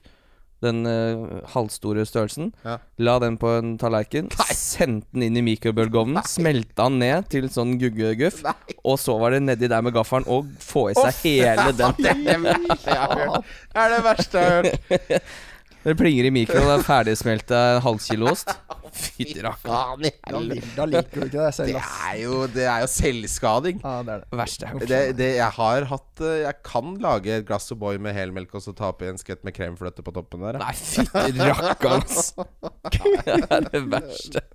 [0.64, 2.54] Den uh, halvstore størrelsen.
[2.66, 2.78] Ja.
[3.04, 4.30] La den på en tallerken.
[4.56, 6.22] Sendte den inn i mikrobølgeovnen.
[6.30, 8.42] Smelta den ned til sånn guggeguff.
[8.84, 12.00] Og så var det nedi der med gaffelen og få i seg hele den.
[12.00, 12.16] Det
[13.76, 15.36] er det verste jeg har hørt.
[15.86, 18.50] Det plinger i mikroen, det er ferdigsmelta halvkiloost.
[18.96, 20.02] Fytti rakkeren.
[20.02, 20.40] Da,
[20.80, 23.82] da liker du ikke det selv, Det er jo, det er jo selvskading.
[23.84, 24.40] Ja, det er det.
[24.40, 24.86] Verste jeg har.
[24.90, 28.64] Det, det, jeg har hatt eh, Jeg kan lage et glass O'boy med helmelk og
[28.66, 30.58] så ta oppi en skvett med kremfløte på toppen der.
[30.64, 32.34] Nei, fytti rakkeren, ass.
[32.96, 34.46] Det er det verste.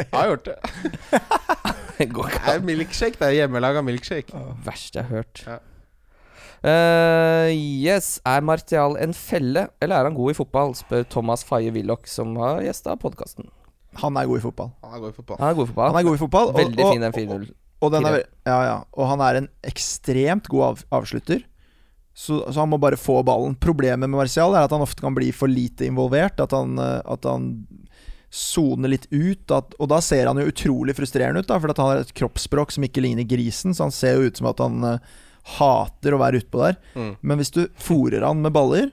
[0.00, 0.56] Jeg har gjort det.
[2.00, 3.18] Det går ikke Det er milkshake.
[3.20, 4.44] Det er hjemmelaga milkshake.
[4.64, 5.42] verste jeg har hørt.
[5.44, 5.58] Ja.
[6.60, 10.74] Eh, yes, er Martial en felle, eller er han god i fotball?
[10.76, 13.48] Spør Thomas Faye Willoch, som har gjesta podkasten.
[14.02, 14.70] Han er god i fotball.
[14.86, 15.38] Han går i fotball.
[15.40, 15.90] Han er god i fotball.
[15.94, 16.48] Han er god i fotball.
[16.52, 17.48] og- Veldig fin den 4-0.
[17.82, 18.84] Og, den er, ja, ja.
[18.92, 21.42] og han er en ekstremt god av, avslutter.
[22.12, 23.54] Så, så han må bare få ballen.
[23.56, 26.38] Problemet med Martial er at han ofte kan bli for lite involvert.
[26.44, 27.66] At han, eh, at han
[28.30, 29.50] soner litt ut.
[29.50, 32.12] At, og da ser han jo utrolig frustrerende ut, da, for at han har et
[32.14, 33.72] kroppsspråk som ikke ligner grisen.
[33.72, 34.98] Så han ser jo ut som at han eh,
[35.58, 36.80] hater å være utpå der.
[36.94, 37.12] Mm.
[37.20, 38.90] Men hvis du fòrer han med baller,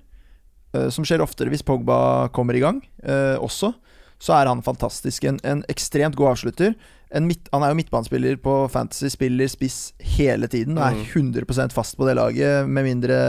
[0.75, 3.73] uh, som skjer oftere hvis Pogba kommer i gang uh, også,
[4.17, 5.27] så er han fantastisk.
[5.29, 6.73] En, en ekstremt god avslutter.
[7.15, 10.79] En midt, han er jo midtbanespiller på Fantasy, spiller spiss hele tiden.
[10.79, 13.19] og Er 100% fast på det laget, med mindre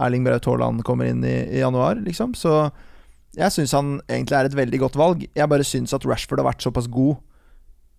[0.00, 2.32] Erling Braut Haaland kommer inn i, i januar, liksom.
[2.34, 2.72] Så
[3.36, 5.28] jeg syns han egentlig er et veldig godt valg.
[5.28, 7.20] Jeg bare syns at Rashford har vært såpass god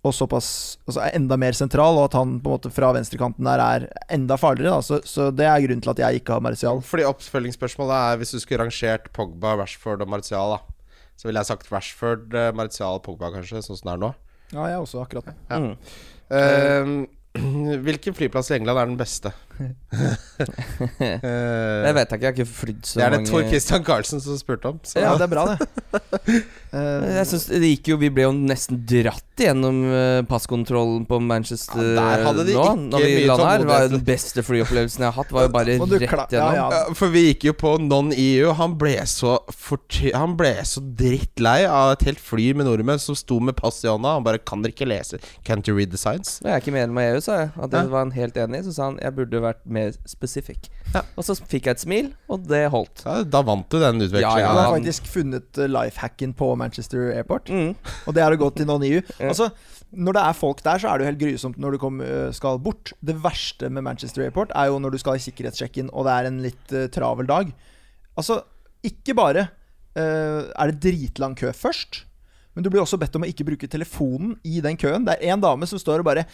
[0.06, 0.48] og såpass
[0.86, 3.88] altså er enda mer sentral, og at han på en måte fra venstrekanten der er
[4.14, 4.78] enda farligere.
[4.78, 4.86] Da.
[4.86, 6.82] Så, så det er grunnen til at jeg ikke har Martial.
[6.86, 10.62] Fordi oppfølgingsspørsmålet er hvis du skulle rangert Pogba, Rashford og Martial, da.
[11.16, 14.12] Så ville jeg sagt Rashford, eh, Martial, Pogba, kanskje, sånn som det er nå.
[14.52, 15.32] Ja, jeg også, akkurat.
[15.50, 15.62] Ja.
[15.62, 15.74] Mm.
[16.30, 19.32] Uh, hvilken flyplass i England er den beste?
[19.60, 19.68] Eh,
[21.86, 23.84] Det vet jeg ikke, jeg har ikke flydd så mange det er det Tor Christian
[23.88, 24.78] Carlsen som spurte om.
[24.84, 25.00] Så.
[25.00, 25.60] Ja, det er bra, det.
[26.76, 31.20] Eh, Jeg synes det gikk jo Vi ble jo nesten dratt gjennom eh, passkontrollen på
[31.24, 32.66] Manchester Ja, der hadde de nå.
[32.66, 33.60] ikke Når vi landa her.
[33.64, 35.32] Det var den beste flyopplevelsen jeg har hatt.
[35.36, 36.36] Var jo bare rett gjennom.
[36.36, 36.82] ja, ja.
[37.00, 38.52] For vi gikk jo på non-EU.
[38.60, 39.38] Han ble så
[40.16, 43.90] Han ble så drittlei av et helt fly med nordmenn som sto med pass i
[43.92, 44.18] hånda.
[44.20, 45.20] Han bare 'Kan dere ikke lese?
[45.48, 47.50] Can't you read the signs?' Jeg er ikke medlem av EU, sa jeg.
[47.56, 47.88] At det Ja.
[47.92, 48.64] var han helt enig i.
[48.68, 50.70] Så sa han jeg burde vært mer spesifikk.
[50.94, 51.02] Ja.
[51.18, 53.04] Og så fikk jeg et smil, og det holdt.
[53.06, 54.22] Ja, da vant du den utvekslingen.
[54.26, 54.52] Ja, ja.
[54.52, 57.50] Han har faktisk funnet life lifehacken på Manchester Airport.
[57.50, 57.76] Mm.
[58.06, 59.02] Og det er å gå til non-EU.
[59.20, 59.50] Altså,
[59.96, 62.32] når det er folk der, så er det jo helt grusomt når du kom, øh,
[62.34, 62.94] skal bort.
[63.06, 66.30] Det verste med Manchester Airport er jo når du skal i sikkerhetssjekken, og det er
[66.30, 67.54] en litt uh, travel dag.
[68.18, 68.42] Altså,
[68.86, 69.48] ikke bare
[69.98, 72.06] uh, er det dritlang kø først,
[72.56, 75.08] men du blir også bedt om å ikke bruke telefonen i den køen.
[75.08, 76.28] Det er en dame som står og bare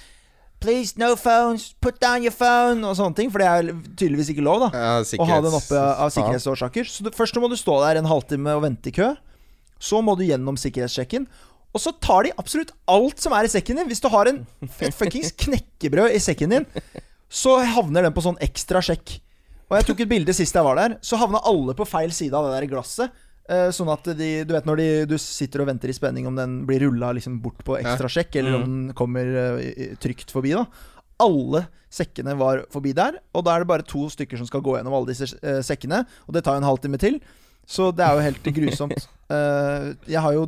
[0.62, 3.32] Please, no phones, put down your phone, og sånne ting.
[3.34, 6.86] For det er tydeligvis ikke lov, da Ja, å ha den oppe av sikkerhetsårsaker.
[6.86, 9.09] Så du, først må du stå der en halvtime og vente i kø.
[9.82, 11.26] Så må du gjennom sikkerhetssjekken.
[11.72, 13.89] Og så tar de absolutt alt som er i sekken din.
[13.89, 14.43] Hvis du har en
[14.93, 16.70] fuckings knekkebrød i sekken din,
[17.32, 19.18] så havner den på sånn ekstra sjekk.
[19.72, 20.97] Og jeg tok et bilde sist jeg var der.
[21.01, 23.14] Så havna alle på feil side av det der glasset.
[23.52, 26.38] Eh, sånn at de Du vet når de, du sitter og venter i spenning om
[26.38, 29.28] den blir rulla liksom bort på ekstra sjekk, eller om den kommer
[29.60, 30.66] eh, trygt forbi, da.
[31.22, 34.78] Alle sekkene var forbi der, og da er det bare to stykker som skal gå
[34.78, 36.06] gjennom alle disse eh, sekkene.
[36.28, 37.20] Og det tar jo en halvtime til.
[37.68, 39.04] Så det er jo helt grusomt.
[40.12, 40.47] Jeg har jo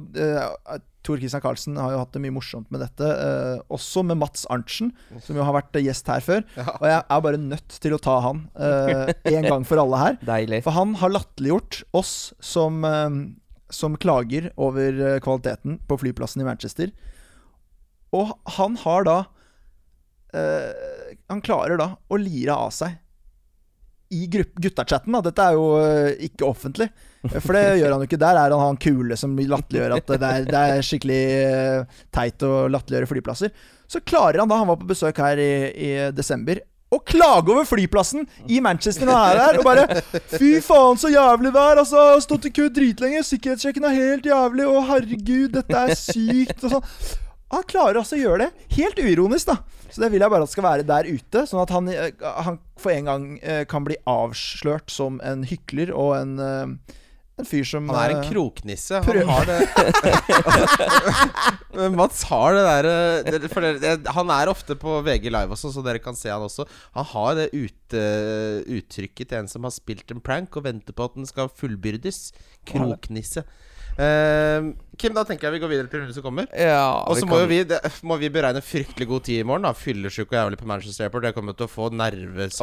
[1.03, 3.03] Tor Christian Karlsen har jo hatt det mye morsomt med dette.
[3.03, 6.45] eh, også med Mats Arntzen, som jo har vært gjest her før.
[6.79, 10.17] Og jeg er bare nødt til å ta han eh, en gang for alle her.
[10.33, 10.61] Deilig.
[10.63, 13.19] For han har latterliggjort oss som, eh,
[13.73, 16.95] som klager over eh, kvaliteten på flyplassen i Manchester.
[18.13, 19.17] Og han har da
[20.33, 22.99] eh, Han klarer da å lire av seg
[24.13, 25.19] i guttachatten.
[25.25, 26.89] Dette er jo eh, ikke offentlig,
[27.39, 28.21] for det gjør han jo ikke.
[28.21, 32.45] Der er han han kule som latterliggjør at det er, det er skikkelig eh, teit
[32.47, 33.55] å latterliggjøre flyplasser.
[33.89, 36.61] Så klarer han da, han var på besøk her i, i desember,
[36.93, 41.09] å klage over flyplassen i Manchester når han er der, og bare Fy faen, så
[41.09, 41.81] jævlig er!
[41.81, 46.75] Altså, stått i kø dritlenge, sikkerhetssjekken er helt jævlig, å herregud, dette er sykt, og
[46.77, 46.89] sånn.
[47.53, 49.59] Han klarer altså å gjøre det helt uironisk, da.
[49.93, 52.09] Så det vil jeg bare at skal være der ute, sånn at han, eh,
[52.47, 56.99] han for en gang eh, kan bli avslørt som en hykler og en, eh,
[57.33, 58.99] En fyr som Han er en kroknisse.
[59.01, 59.55] Han har det
[61.97, 65.97] Mats har det derre For det, Han er ofte på VG Live også, så dere
[65.97, 66.67] kan se han også.
[66.93, 68.03] Han har det ute,
[68.77, 72.27] uttrykket til en som har spilt en prank og venter på at den skal fullbyrdes.
[72.69, 73.47] Kroknisse.
[73.97, 76.47] Eh, Kim, da tenker jeg vi går videre til runden som kommer.
[76.57, 79.43] Ja, Og så må kan- jo vi, det, må vi beregne fryktelig god tid i
[79.43, 79.63] morgen.
[79.63, 81.23] da Fyllesyk og jævlig på Manchester Airport.
[81.25, 81.89] Jeg kommer til å få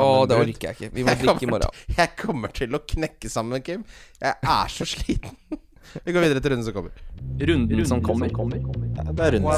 [0.02, 0.90] Å, det orker jeg ikke.
[0.94, 1.70] Vi må drikke i kommer morgen.
[1.86, 3.84] til- Jeg kommer til å knekke sammen, Kim.
[4.20, 5.36] Jeg er så sliten.
[6.06, 6.92] Vi går videre til runden som kommer.
[7.40, 8.28] Runden som kommer.
[8.30, 9.50] Det er runden,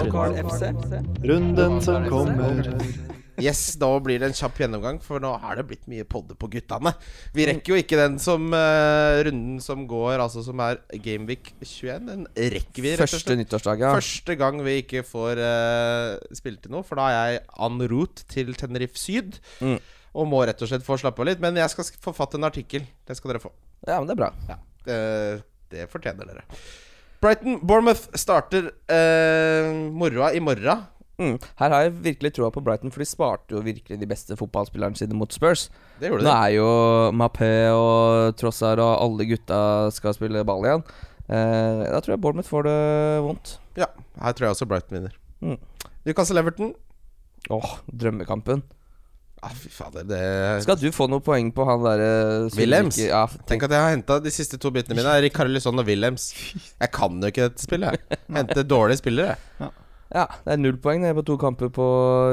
[1.23, 3.12] runden som kommer.
[3.41, 6.51] Yes, Da blir det en kjapp gjennomgang, for nå er det blitt mye podder på
[6.53, 6.93] guttene.
[7.33, 12.11] Vi rekker jo ikke den som uh, runden som går, altså som er Gameweek 21.
[12.11, 13.95] Den rekker vi, Første nyttårsdag, ja.
[13.97, 18.29] Første gang vi ikke får uh, spilt til noe, for da er jeg en route
[18.33, 19.41] til Tenerife Syd.
[19.65, 19.81] Mm.
[20.13, 21.41] Og må rett og slett få slappe av litt.
[21.41, 22.85] Men jeg skal få forfatte en artikkel.
[23.09, 23.53] Det skal dere få.
[23.87, 24.33] Ja, men det er bra.
[24.51, 24.97] Ja, det,
[25.73, 26.45] det fortjener dere.
[27.23, 30.83] Brighton Bournemouth starter uh, moroa i morgen.
[31.21, 31.37] Mm.
[31.61, 34.97] Her har jeg virkelig troa på Brighton, for de sparte jo virkelig de beste fotballspillerne
[34.99, 35.69] sine mot Spurs.
[36.01, 36.29] Det gjorde de.
[36.31, 36.69] Nå er jo
[37.15, 39.61] Mapé og Trossar og alle gutta
[39.95, 40.85] skal spille ball igjen.
[41.29, 42.79] Eh, da tror jeg Bournemouth får det
[43.29, 43.57] vondt.
[43.79, 43.87] Ja,
[44.25, 45.19] her tror jeg også Brighton vinner.
[45.45, 45.59] Mm.
[46.09, 46.73] Newcastle Everton.
[47.51, 48.63] Åh, drømmekampen.
[49.43, 50.19] Ah, fy fader, det
[50.63, 52.11] Skal du få noen poeng på han derre
[52.55, 52.95] Williams?
[52.99, 55.15] Ikke- Ja, Tenk at jeg har henta de siste to bitene mine.
[55.25, 56.29] Rikarlison og Williams.
[56.81, 57.99] Jeg kan jo ikke dette spillet.
[57.99, 58.19] jeg.
[58.37, 59.35] Hente dårlige spillere.
[59.59, 59.71] jeg.
[60.15, 61.87] Ja, det er null poeng nede på to kamper på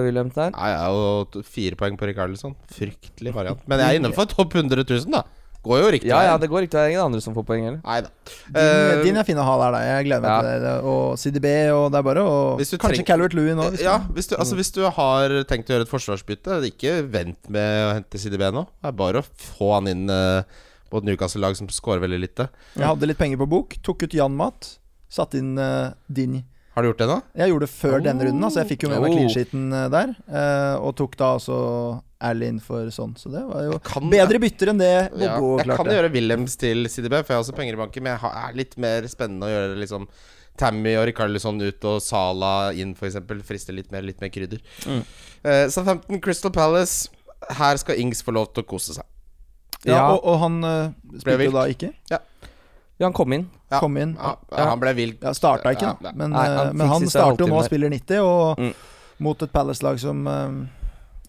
[0.06, 0.52] William der.
[0.56, 2.56] Nei, ja, og fire poeng på Rikarlison.
[2.76, 3.62] Fryktelig variant.
[3.68, 5.24] Men jeg er innenfor topp 100 000, da.
[5.60, 7.66] Går jo riktig Ja, ja, det går riktig Det er ingen andre som får poeng
[7.66, 7.82] heller.
[7.84, 8.08] Nei da.
[8.48, 9.80] Din, Eh, din er fin å ha der, da.
[9.84, 10.42] Jeg gleder meg Ja.
[10.46, 10.76] til det.
[10.88, 13.66] Og CDB, og det er bare å Kanskje treng- Calvert Louis nå.
[13.74, 17.50] Hvis ja, hvis du, altså, hvis du har tenkt å gjøre et forsvarsbytte, ikke vent
[17.50, 18.64] med å hente CDB nå.
[18.82, 20.44] Det er bare å få han inn uh,
[20.90, 22.48] på et Newcastle-lag som scorer veldig lite.
[22.78, 23.76] Jeg hadde litt penger på bok.
[23.84, 24.78] Tok ut Jan Mat.
[25.12, 26.46] Satt inn uh, Din.
[26.80, 27.16] Har du gjort det nå?
[27.44, 29.18] Jeg gjorde det før denne runden, så jeg fikk jo med meg Oh.
[29.18, 30.14] clean sheeten eh, der.
[30.32, 31.58] eh, og tok da også
[32.30, 35.68] Ally inn for sånn, så det var jo Kan, bedre bytter enn det ja, klarte.
[35.70, 38.44] Jeg kan gjøre Williams til CDB, for jeg har også penger i banken, men jeg
[38.48, 40.08] er litt mer spennende å gjøre liksom
[40.60, 43.16] Tammy og Rikarlison ut og Sala inn, f.eks.
[43.48, 44.60] Frister litt mer, litt mer krydder.
[44.88, 45.04] Mm.
[45.48, 47.08] Eh, Southampton Crystal Palace.
[47.56, 49.08] Her skal Ings få lov til å kose seg.
[49.88, 50.02] Ja, Ja.
[50.12, 51.94] og, og han uh, spilte jo da ikke.
[52.12, 52.20] Ja,
[53.08, 53.46] han kom inn.
[53.72, 53.80] Ja.
[53.80, 54.16] Kom inn.
[54.20, 55.14] Ja, ja, han ble vill.
[55.22, 56.12] Ja, starta ikke, da.
[56.16, 58.74] Men, Nei, eh, han men han starter jo nå og spiller 90, og Mm.
[59.20, 60.58] mot et Palace-lag som eh,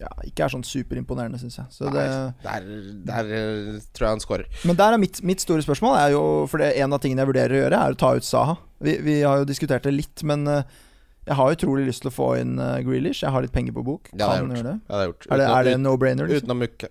[0.01, 1.65] ja, ikke er sånn superimponerende, syns jeg.
[1.69, 2.03] Så det,
[2.43, 2.69] Nei, der,
[3.05, 4.45] der eh, tror jeg han scorer.
[4.65, 7.27] men der er mitt, mitt store spørsmål er jo For det, en av tingene jeg
[7.31, 8.57] vurderer å gjøre, er å ta ut Saha.
[8.81, 12.31] Vi, vi har jo diskutert det litt, men jeg har utrolig lyst til å få
[12.41, 13.21] inn Grealish.
[13.21, 14.09] Jeg har litt penger på bok.
[14.11, 14.63] Ja, det har jeg gjort.
[14.65, 14.71] det.
[14.73, 15.27] Ja, det har jeg gjort.
[15.31, 16.25] Er det, er det no-brainer?
[16.27, 16.47] Liksom?
[16.47, 16.89] Uten å mukke.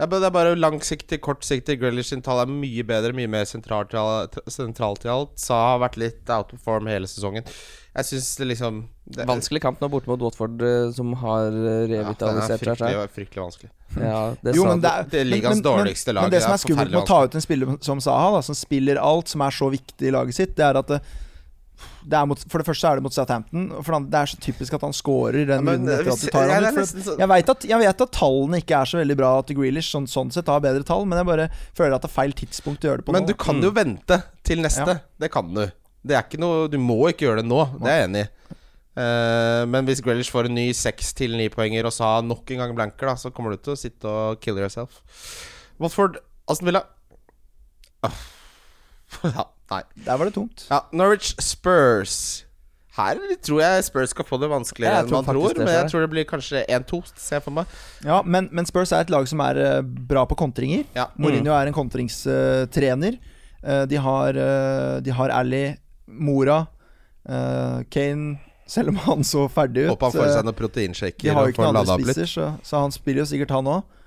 [0.00, 1.76] Ja, det er bare langsiktig, kortsiktig.
[1.78, 5.34] Grealish sin tall er mye bedre, mye mer sentralt i alt- sentralt til alt.
[5.38, 7.44] Sa har vært litt out of form hele sesongen.
[7.94, 11.52] Jeg syns det liksom det, Vanskelig kamp nå borte mot Watford, eh, som har eh,
[11.52, 13.70] Ja, den er revitalisert seg fryktelig, fryktelig vanskelig.
[14.00, 16.22] Ja, det Jo, sa men det er, Det er ligas men- dårligste lag.
[16.24, 18.30] Men det Det som er er skummelt med å ta ut en spiller som Saha,
[18.32, 21.02] da, som spiller alt, som er så viktig i laget sitt, det er at
[22.02, 23.68] det, det er mot, For det første er det mot Southampton.
[23.78, 26.52] Og for det er så typisk at han scorer den ja, etter at du tar
[26.52, 26.80] ham ut.
[26.92, 29.92] For jeg, vet at, jeg vet at tallene ikke er så veldig bra til Grealish,
[29.94, 31.48] sånn, sånn sett har bedre tall, men jeg bare
[31.78, 33.32] føler at det er feil tidspunkt å gjøre det på Men nå.
[33.32, 34.98] du kan jo vente til neste.
[34.98, 35.04] Ja.
[35.24, 35.64] Det kan du.
[36.02, 38.30] Det er ikke noe Du må ikke gjøre det nå, det er jeg enig i.
[38.92, 42.60] Uh, men hvis Grealish får en ny seks til ni poenger og sa nok en
[42.60, 45.00] gang blanker, da så kommer du til å sitte og kill yourself.
[45.80, 46.18] Watford,
[46.50, 46.84] Aston Villa
[48.04, 48.20] uh.
[49.38, 49.82] Ja, nei.
[50.06, 50.66] Der var det tomt.
[50.70, 52.44] Ja, Norwich Spurs.
[52.92, 55.54] Her tror jeg Spurs skal få det vanskeligere enn man tror.
[55.56, 57.76] Men jeg tror det blir kanskje 1-2, ser jeg for meg.
[58.04, 60.84] Ja, men, men Spurs er et lag som er eh, bra på kontringer.
[60.96, 61.06] Ja.
[61.16, 63.16] Mourinho er en kontringstrener.
[63.62, 65.62] Eh, de har uh, De har Ally,
[66.06, 66.66] Mora,
[67.28, 69.94] eh, Kane Selv om han så ferdig ut.
[69.94, 70.58] Håper han får eh, seg noen
[71.22, 73.98] de har jo ikke noen andre spisser, så, så han spiller jo sikkert han òg.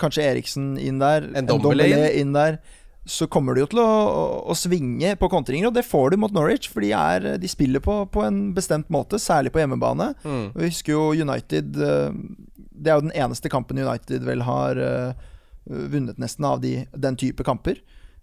[0.00, 1.28] kanskje Eriksen inn der.
[1.36, 2.58] En Dombele inn der.
[3.04, 6.20] Så kommer det jo til å, å, å svinge på kontringer, og det får du
[6.22, 6.70] mot Norwich.
[6.72, 10.14] For de, er, de spiller på, på en bestemt måte, særlig på hjemmebane.
[10.24, 10.46] Mm.
[10.54, 12.16] Vi husker jo United eh,
[12.56, 15.28] Det er jo den eneste kampen United vel har eh,
[15.68, 17.82] vunnet nesten av de, den type kamper.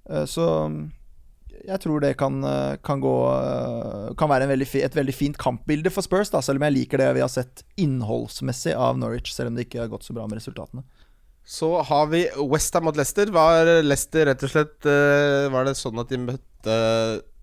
[0.09, 0.47] Eh, så
[1.61, 2.41] jeg tror det kan,
[2.81, 3.15] kan gå
[4.17, 6.97] Kan være en veldig, et veldig fint kampbilde for Spurs, da, selv om jeg liker
[6.97, 10.25] det vi har sett innholdsmessig av Norwich, selv om det ikke har gått så bra
[10.25, 10.81] med resultatene.
[11.47, 13.31] Så har vi Westham mot Leicester.
[13.33, 16.75] Var Leicester rett og slett eh, Var det sånn at de møtte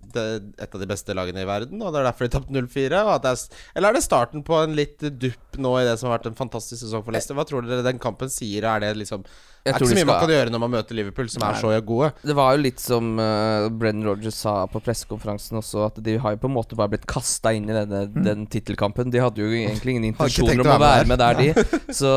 [0.08, 3.02] et av de beste lagene i verden, og det er derfor de tapte 0-4?
[3.04, 5.84] og at det er s- Eller er det starten på en litt dupp nå i
[5.84, 7.34] det som har vært en fantastisk sesong for Leicester?
[7.36, 8.64] Hva tror dere den kampen sier?
[8.64, 9.24] Er det liksom
[9.66, 11.72] er ikke så mye mye man kan gjøre når man møter Liverpool, som er så
[11.84, 12.12] gode.
[12.24, 16.32] Det var jo litt som uh, Brennan Rogers sa på pressekonferansen også, at de har
[16.36, 19.10] jo på en måte bare blitt kasta inn i denne, den tittelkampen.
[19.12, 21.66] De hadde jo egentlig ingen intensjoner om å være med der, de.
[22.00, 22.08] Så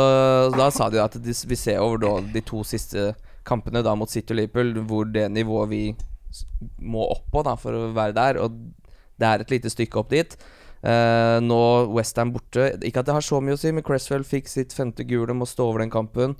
[0.56, 3.12] da sa de at de, vi ser over da, de to siste
[3.44, 5.84] kampene da mot City og Liverpool, hvor det nivået vi
[6.82, 8.58] må oppå da for å være der, og
[9.22, 10.36] det er et lite stykke opp dit.
[10.82, 11.60] Uh, nå
[11.94, 12.72] Westham borte.
[12.82, 15.46] Ikke at det har så mye å si, men Cresswell fikk sitt femte gule, må
[15.50, 16.36] stå over den kampen.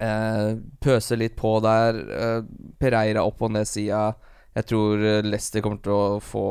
[0.00, 2.00] Uh, pøse litt på der.
[2.08, 4.08] Uh, Pereira opp og ned sida.
[4.56, 6.46] Jeg tror Leicester kommer til å få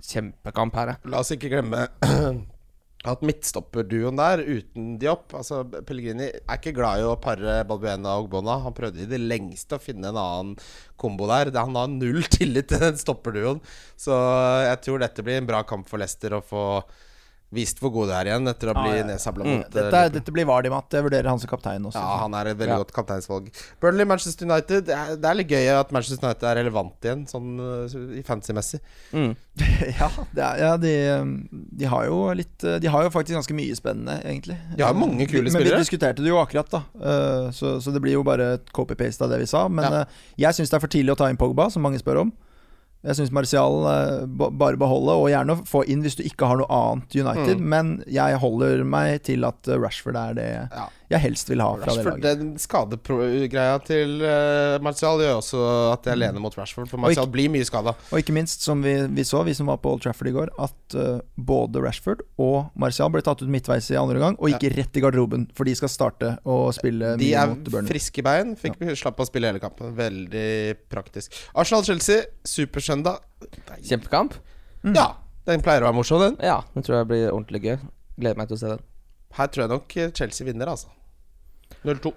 [0.00, 0.94] kjempekamp her.
[1.12, 1.84] La oss ikke glemme
[3.04, 8.30] at midtstopperduoen der, uten Diop Altså, Pellegrini er ikke glad i å pare Balbuena og
[8.32, 8.56] Bona.
[8.64, 10.54] Han prøvde i det lengste å finne en annen
[11.00, 11.52] kombo der.
[11.58, 13.60] Han har null tillit til den stopperduoen.
[14.00, 14.16] Så
[14.68, 16.64] jeg tror dette blir en bra kamp for Leicester å få
[17.54, 19.50] vist hvor god det er igjen, etter å bli Ja, nedsabla Mm.
[19.54, 19.70] mot mm.
[19.72, 20.12] Dette, Liverpool.
[20.18, 20.90] dette blir Vardimat.
[20.98, 22.00] Jeg vurderer han som kaptein også.
[22.02, 22.78] Ja, han er et veldig Ja.
[22.82, 23.48] godt kapteinsvalg.
[23.80, 24.84] Burnley, Manchester United.
[24.86, 28.22] Det er, det er litt gøy at Manchester United er relevant igjen, sånn uh, i
[28.26, 28.80] fantasy-messig.
[29.12, 29.36] Mm.
[30.00, 30.92] ja, det er, ja de,
[31.78, 34.56] de har jo litt De har jo faktisk ganske mye spennende, egentlig.
[34.76, 35.70] De har mange kule spillere.
[35.70, 36.82] Men vi diskuterte det jo akkurat, da.
[36.98, 39.68] Eh, Så, så det blir jo bare et copy-paste av det vi sa.
[39.68, 40.00] Men Ja.
[40.00, 40.06] eh,
[40.38, 42.32] jeg syns det er for tidlig å ta inn Pogba, som mange spør om.
[43.04, 46.56] Jeg syns Martial eh, ba- bare beholde, og gjerne få inn hvis du ikke har
[46.56, 47.58] noe annet United.
[47.60, 47.66] Mm.
[47.74, 50.86] Men jeg holder meg til at Rashford er det Ja.
[51.12, 52.22] Jeg helst vil ha fra det laget.
[52.24, 57.32] den skadegreia til uh, Martial gjør også at jeg lener mot Rashford, for Martial Martial
[57.34, 57.94] blir mye skada.
[58.10, 60.52] Og ikke minst, som vi, vi så, vi som var på Old Trafford i går,
[60.64, 64.78] at uh, både Rashford og Martial ble tatt ut midtveis i andre gang, og gikk
[64.78, 67.90] rett i garderoben, for de skal starte å spille De mye er mot Burnley.
[67.92, 68.54] friske bein.
[68.60, 69.92] Fikk slapp å spille hele kampen.
[69.98, 70.48] Veldig
[70.92, 71.36] praktisk.
[71.54, 73.20] Arsenal-Chelsea, supersøndag.
[73.84, 74.38] Kjempekamp.
[74.84, 74.94] Mm.
[74.96, 75.10] Ja,
[75.48, 76.40] den pleier å være morsom, den.
[76.44, 77.78] Ja, den tror jeg blir ordentlig gøy.
[78.16, 78.84] Gleder meg til å se den.
[79.34, 80.92] Her tror jeg nok Chelsea vinner, altså.
[81.84, 82.12] 0-2.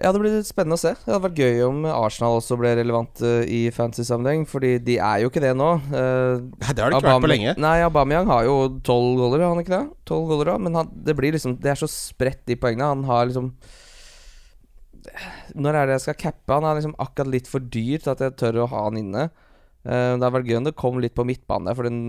[0.00, 0.94] Ja, det blir spennende å se.
[0.96, 5.24] Det hadde vært gøy om Arsenal også ble relevant eh, i fantasy-sammenheng, Fordi de er
[5.24, 5.66] jo ikke det nå.
[5.90, 7.54] Eh, Nei, det har de ikke vært på lenge.
[7.60, 8.54] Nei, Aubameyang har jo
[8.86, 9.82] tolv goller, har han ikke det?
[10.08, 12.88] 12 goller også, Men han, det blir liksom Det er så spredt, de poengene.
[12.94, 13.50] Han har liksom
[15.60, 16.56] Når er det jeg skal cappe?
[16.56, 19.28] Han er liksom akkurat litt for dyr til at jeg tør å ha han inne.
[19.84, 22.00] Eh, det hadde vært gøy om det kom litt på midtbanen der, for den,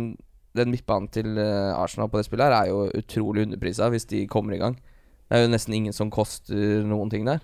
[0.57, 4.25] den midtbanen til eh, Arsenal på det spillet her er jo utrolig underprisa hvis de
[4.31, 4.75] kommer i gang.
[5.31, 7.39] Det er jo nesten ingen som koster noen ting der.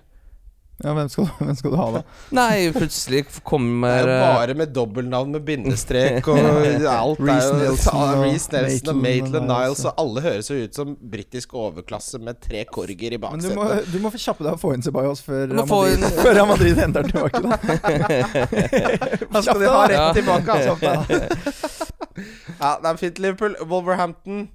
[0.78, 2.00] Ja, hvem skal, hvem skal du ha, da?
[2.38, 6.38] Nei, plutselig Det kommer er jo eh, bare med dobbeltnavn med bindestrek og
[6.92, 7.18] alt.
[7.18, 10.78] er Reece Nelson og Reece Nelson og Maitland Maitland Niles, og alle høres jo ut
[10.78, 14.54] som britisk overklasse med tre korger i Men du må, du må få kjappe deg
[14.54, 17.58] og få inn Ceballos før, Madrid- inn- før Madrid henter tilbake, da.
[19.34, 21.87] Da skal de ha rett tilbake, altså.
[22.62, 23.18] Ja, det er fint.
[23.22, 24.48] Liverpool, Wolverhampton.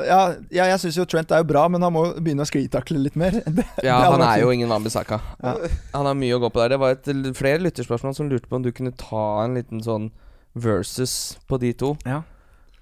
[0.00, 0.20] Ja,
[0.54, 3.18] ja, jeg syns jo Trent er jo bra, men han må begynne å sklitakle litt
[3.20, 3.36] mer.
[3.56, 5.20] Det, Ja, det han er jo ingen Wambisaka.
[5.42, 5.54] Ja.
[5.96, 6.74] Han har mye å gå på der.
[6.74, 10.10] Det var et, flere lytterspørsmål som lurte på om du kunne ta en liten sånn
[10.54, 11.94] versus på de to.
[12.08, 12.22] Ja.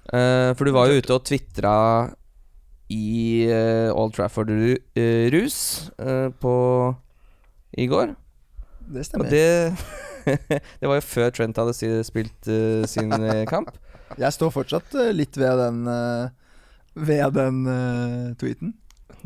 [0.09, 1.75] Uh, for du var jo ute og tvitra
[2.89, 5.59] i uh, Old Trafford-rus
[6.01, 6.55] uh, på
[7.77, 8.14] i går.
[8.89, 9.29] Det Og stemmer.
[9.29, 13.71] det Det var jo før Trent hadde spilt uh, sin eh, kamp.
[14.16, 16.29] Jeg står fortsatt eh, litt ved den uh,
[16.99, 18.77] Ved den uh, tweeten.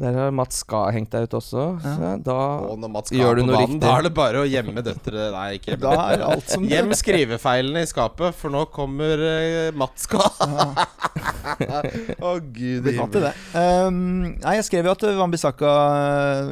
[0.01, 1.65] Der har Mats Ska hengt deg ut også.
[1.85, 2.15] Ja.
[2.25, 3.83] Da Og når Mats Gjør du noe banen, riktig?
[3.85, 6.31] da er det bare å gjemme døtre Nei, ikke Da gjemme er døtre.
[6.33, 10.23] alt som Gjem skrivefeilene i skapet, for nå kommer uh, Mats Ska.
[12.25, 13.35] Å, gud Blir i det.
[13.53, 14.01] Um,
[14.41, 15.71] nei, jeg skrev jo at Wambisaka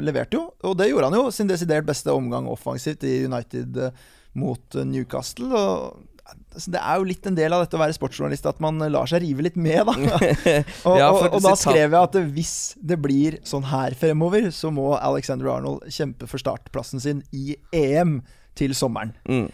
[0.05, 1.24] leverte jo, og det gjorde han jo.
[1.34, 5.48] Sin desidert beste omgang offensivt i United uh, mot uh, Newcastle.
[5.50, 8.80] Og altså, det er jo litt en del av dette å være sportsjournalist at man
[8.82, 9.96] uh, lar seg rive litt med, da.
[10.88, 14.50] og, Ja, og, og da skrev jeg at uh, hvis det blir sånn her fremover,
[14.54, 18.20] så må Alexander Arnold kjempe for startplassen sin i EM
[18.58, 19.16] til sommeren.
[19.28, 19.50] mm.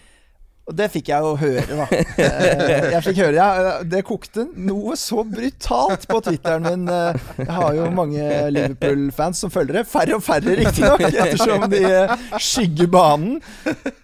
[0.66, 1.84] Og det fikk jeg jo høre, da.
[2.18, 6.88] Eh, Jeg fikk høre, ja, Det kokte noe så brutalt på Twitteren min.
[6.90, 9.84] Eh, Jeg har jo mange Liverpool-fans som følger det.
[9.86, 13.36] Færre og færre, riktignok, ettersom de eh, skygger banen.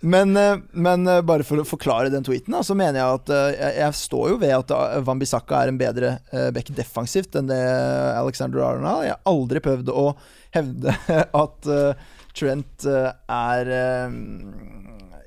[0.07, 0.39] Men,
[0.71, 3.35] men bare for å forklare den tweeten, da, så mener jeg at
[3.81, 4.73] jeg, står jo ved at
[5.07, 6.15] Wambisaka er en bedre
[6.55, 7.59] back defensivt enn det
[8.23, 9.09] Alexander Arnold.
[9.09, 10.07] Jeg har aldri prøvd å
[10.55, 10.95] hevde
[11.43, 11.73] at
[12.39, 13.69] Trent er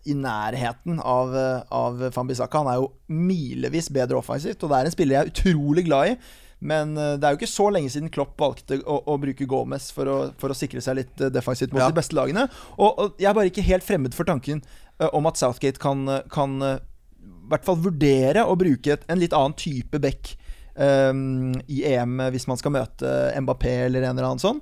[0.06, 2.62] i nærheten av, eh, av Fambisaka.
[2.62, 6.12] Han er jo milevis bedre offensivt, og det er en spiller jeg er utrolig glad
[6.14, 6.18] i.
[6.66, 9.89] Men eh, det er jo ikke så lenge siden Klopp valgte å, å bruke Gomez
[9.93, 11.89] for å, for å sikre seg litt eh, defensivt mot Ja.
[11.91, 12.47] de beste lagene.
[12.78, 14.64] Og, og jeg er bare ikke helt fremmed for tanken
[15.12, 19.51] om at Southgate kan, kan i hvert fall vurdere å bruke et, en litt annen
[19.60, 20.32] type back
[20.80, 23.12] um, i EM hvis man skal møte
[23.43, 24.62] Mbappé eller en eller annen sånn.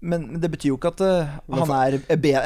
[0.00, 1.96] Men men det betyr jo ikke at uh, han er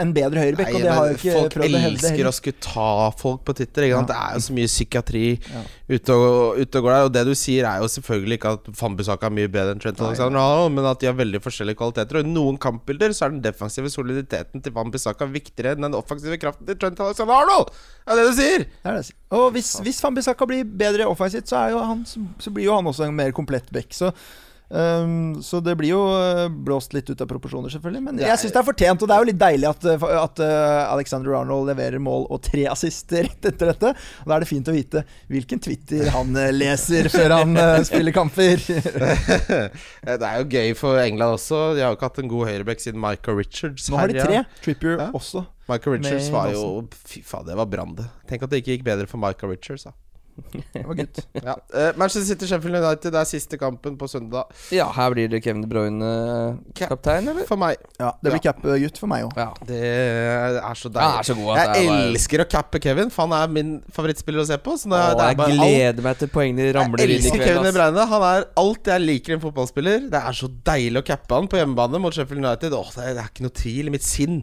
[0.02, 3.54] en bedre høyreback, og det har jo ikke folk elsker å skulle ta folk på
[3.60, 3.86] Twitter.
[3.90, 4.00] Ja.
[4.06, 5.62] Det er jo så mye psykiatri Ja.
[5.94, 7.08] ute, og, ute og går der.
[7.08, 10.02] Og det du sier, er jo selvfølgelig ikke at Fambisaka er mye bedre enn Trent
[10.02, 12.20] Alexander Arnold, men at de har veldig forskjellige kvaliteter.
[12.20, 16.38] Og i noen kampbilder så er den defensive soliditeten til Fambisaka viktigere enn den offensive
[16.42, 17.74] kraften til Trent Alexander Arnold!
[18.04, 18.64] Det er det du sier!
[18.64, 19.20] Det er det jeg sier.
[19.34, 21.62] Og hvis, hvis Fambisaka blir bedre offensivt, så,
[22.06, 23.94] så, blir jo han også en mer komplett back.
[23.94, 24.10] Så,
[24.70, 28.02] ehm, så det blir jo eh, blåst litt ut av proporsjoner, selvfølgelig.
[28.06, 30.42] Men jeg syns det er fortjent, og det er jo litt deilig at, eh, at
[30.44, 33.94] eh, Alexander Arnold leverer mål og tre assister rett etter dette.
[34.24, 37.56] Og da er det fint å vite hvilken Twitter han leser før han
[37.88, 38.62] spiller kamper.
[38.64, 41.74] det er jo gøy for England også.
[41.76, 43.90] De har jo ikke hatt en god høyreback siden Michael Richards.
[43.90, 44.44] Nå har de tre.
[44.64, 45.10] Trippier Ja.
[45.14, 45.44] også.
[45.68, 46.64] Michael Richards med var jo
[47.08, 48.04] Fy faen, det var brann, det.
[48.28, 49.94] Tenk at det ikke gikk bedre for Michael Richards, da.
[50.74, 51.18] Det var gutt.
[51.44, 51.54] Ja.
[51.74, 54.48] Uh, Manchester City Sheffield United, det er siste kampen på søndag.
[54.74, 56.08] Ja, her blir det Kevin De Bruyne
[56.74, 56.88] Cap.
[56.94, 57.46] kaptein, eller?
[57.48, 57.76] For meg.
[58.00, 59.36] Ja, det blir cap-gutt for meg òg.
[59.38, 59.48] Ja.
[59.68, 61.18] Det er så deilig.
[61.20, 63.52] er så god at jeg det er bare- elsker å cappe Kevin, for han er
[63.58, 64.76] min favorittspiller å se på.
[64.80, 65.60] Så det, Åh, det er jeg bare alt.
[65.62, 67.44] gleder meg til poengene ramler Jeg inn i elsker.
[67.44, 67.74] Kevin De.
[67.78, 68.08] Bruyne.
[68.14, 70.08] Han er alt jeg liker i en fotballspiller.
[70.10, 72.72] Det er så deilig å cappe han på hjemmebane mot Sheffield United.
[72.72, 74.42] Åh, det, er, det er ikke noe tvil i mitt sinn.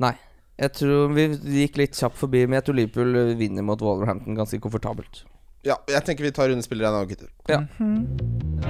[0.00, 0.14] Nei.
[0.60, 1.26] Jeg tror Vi
[1.62, 5.24] gikk litt kjapt forbi, men jeg tror Liverpool vinner mot Wolverhampton ganske komfortabelt.
[5.64, 7.28] Ja, jeg tenker vi tar rundespillere nå, gutter.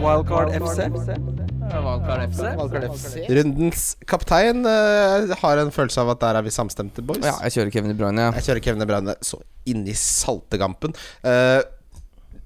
[0.01, 0.89] Wildcard FC.
[0.91, 2.41] Wildcard FC.
[2.59, 3.13] Wildcard FC.
[3.39, 7.23] Rundens kaptein uh, har en følelse av at der er vi samstemte, boys.
[7.23, 8.27] Ja, jeg kjører Kevin De Bruyne.
[8.27, 8.33] Ja.
[8.41, 9.39] Jeg kjører Kevin De Bruyne så
[9.71, 10.97] inni saltegampen.
[11.23, 11.61] Eh,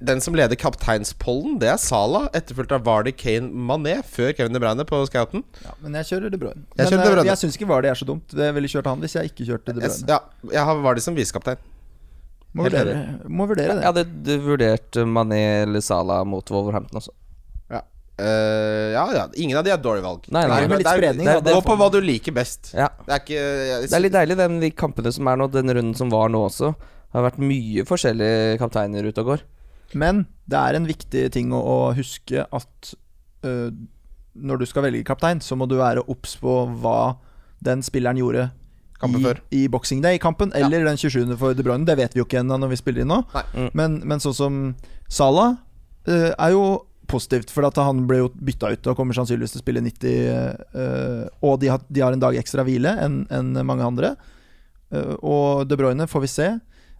[0.05, 4.61] den som leder kapteinspollen, det er Sala, etterfulgt av Vardy, Kane, Mané, før Kevin De
[4.63, 5.45] Bruyne på scouten.
[5.65, 6.65] Ja, men jeg kjører De Bruyne.
[6.77, 7.27] Jeg Men De eh, Bruyne.
[7.33, 8.29] jeg syns ikke Vardy er så dumt.
[8.31, 10.09] Det ville kjørt han hvis jeg ikke kjørte De Jeg, Bruyne.
[10.15, 11.57] ja, jeg har Vardy som visekaptein.
[12.55, 12.95] Må vurdere,
[13.27, 13.83] må vurdere det.
[13.83, 17.11] Jeg hadde du vurdert Mané eller Salah mot Wolverhampton også.
[17.73, 17.81] Ja.
[18.15, 20.29] Uh, ja, ja, ingen av de er dårlige valg.
[20.31, 20.61] Nei, nei.
[20.61, 21.51] Det er- Med litt det er- spredning, det da.
[21.51, 22.71] er- Gå på hva du liker best.
[22.73, 22.89] Ja.
[23.07, 25.67] Det er ikke jeg, Det er litt deilig, den, de kampene som er nå, den
[25.69, 26.75] runden som var nå også.
[26.79, 29.43] Det har vært mye forskjellige kapteiner ute og går.
[29.93, 32.95] Men det er en viktig ting å, å huske at
[33.47, 33.70] uh,
[34.35, 37.16] når du skal velge kaptein, så må du være obs på hva
[37.64, 38.49] den spilleren gjorde
[39.05, 41.37] i, i Boxing Day-kampen, eller den 27.
[41.41, 41.87] for De Bruyne.
[41.87, 43.20] Det vet vi jo ikke ennå når vi spiller inn nå.
[43.55, 43.70] Mm.
[43.76, 44.59] Men, men sånn som
[45.12, 45.57] Salah
[46.09, 46.64] uh, er jo
[47.11, 50.14] positivt, for at han ble jo bytta ut og kommer sannsynligvis til å spille 90
[50.74, 54.14] Uh, Og de har, de har en dag ekstra hvile enn en mange andre.
[54.91, 56.49] Uh, og De Bruyne får vi se.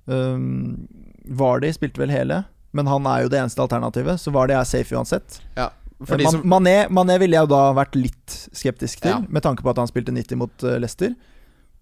[0.07, 0.85] Um,
[1.25, 2.45] Vardi spilte vel hele,
[2.75, 5.41] men han er jo det eneste alternativet, så var det jeg safe uansett.
[5.57, 5.71] Ja,
[6.05, 9.21] for Man, som, Mané, Mané ville jeg jo da vært litt skeptisk til, Ja.
[9.29, 11.15] med tanke på at han spilte 90 mot uh, Leicester.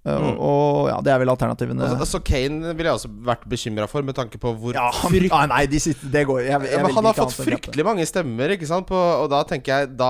[0.03, 0.38] Uh, Mm.
[0.42, 1.82] Og ja, det er vel alternativene.
[1.86, 5.12] altså, altså Kane ville jeg også vært bekymra for, med tanke på hvor ja, han,
[5.12, 7.84] frykt- ah, nei, de sitter, det går jeg, jeg, Ja, men han har fått fryktelig
[7.86, 8.88] mange stemmer, ikke sant?
[8.90, 10.09] På, og da tenker jeg Da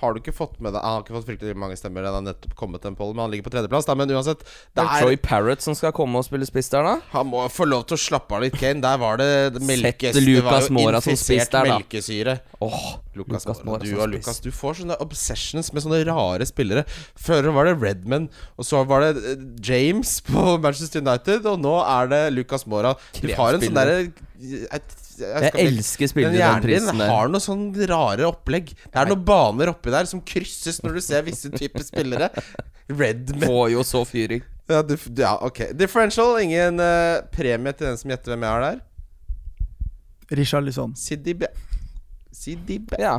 [0.00, 2.24] har du ikke fått med deg Han har ikke fått fryktelig mange stemmer, den har
[2.26, 3.86] nettopp kommet til en poll, men han ligger på tredjeplass.
[3.86, 6.82] Da, men uansett, det Det er Troy Parrott som skal komme og spille spiss der,
[6.82, 6.96] da.
[7.14, 8.82] han må få lov til å slappe av litt, Kane.
[8.82, 11.78] Der var det Sett melkes, Lucas Det var jo Moura som spiss der, da.
[11.78, 12.38] melkesyre.
[12.66, 14.10] Oh, Lucas, Lucas Moura du og.
[14.10, 16.82] Lucas Du får sånne obsessions med sånne rare spillere.
[17.14, 18.26] Før var det Redman,
[18.58, 22.94] og så var det eh, James på Manchester United, og nå er det Lucas Moura.
[23.18, 23.98] Du har en sånn derre
[24.38, 24.82] jeg,
[25.18, 28.74] Jeg elsker spillere Den i den hjernen din har noe sånn rare opplegg.
[28.86, 32.30] Det er noen baner oppi der som krysses når du ser visse typer spillere.
[33.00, 34.44] Redman Får jo så fyring.
[34.70, 35.74] ja, du, ja, ok.
[35.76, 36.38] Differential.
[36.40, 38.78] Ingen uh, premie til den som gjetter hvem jeg har der.
[40.38, 40.94] Richarlison.
[40.96, 41.50] Sidibe.
[42.32, 42.96] Sidibe.
[43.00, 43.18] Ja.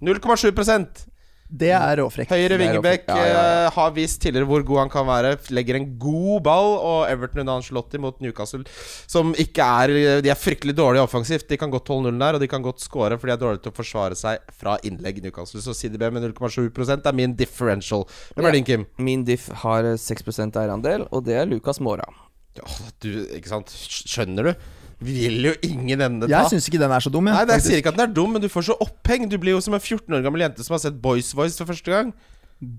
[0.00, 1.09] 0,7
[1.50, 2.30] Det er råfrekt.
[2.30, 3.40] Høyre vingebekk ja, ja, ja.
[3.66, 5.32] eh, har vist tidligere hvor god han kan være.
[5.50, 6.70] Legger en god ball.
[6.78, 8.62] Og Everton under Ancelotti mot Newcastle,
[9.10, 11.48] som ikke er De er fryktelig dårlige offensivt.
[11.50, 13.64] De kan godt holde nullen der, og de kan godt score, for de er dårlige
[13.66, 15.22] til å forsvare seg fra innlegg.
[15.24, 18.06] Newcastle Så CDB med 0,7% er min differential.
[18.36, 18.86] Hvem er din, Kim?
[19.02, 22.06] Min diff har 6% eierandel, og det er Lucas Mora.
[22.60, 23.70] Åh, du, ikke sant?
[23.70, 24.70] Skjønner du?
[25.00, 26.32] Vi vil jo ingen ende ta.
[26.34, 27.34] Jeg syns ikke den er så dum, jeg.
[27.34, 27.68] Nei, jeg faktisk.
[27.70, 29.22] sier ikke at den er dum, men du får så oppheng.
[29.32, 31.66] Du blir jo som en 14 år gammel jente som har sett Boys Voice for
[31.72, 32.08] første gang.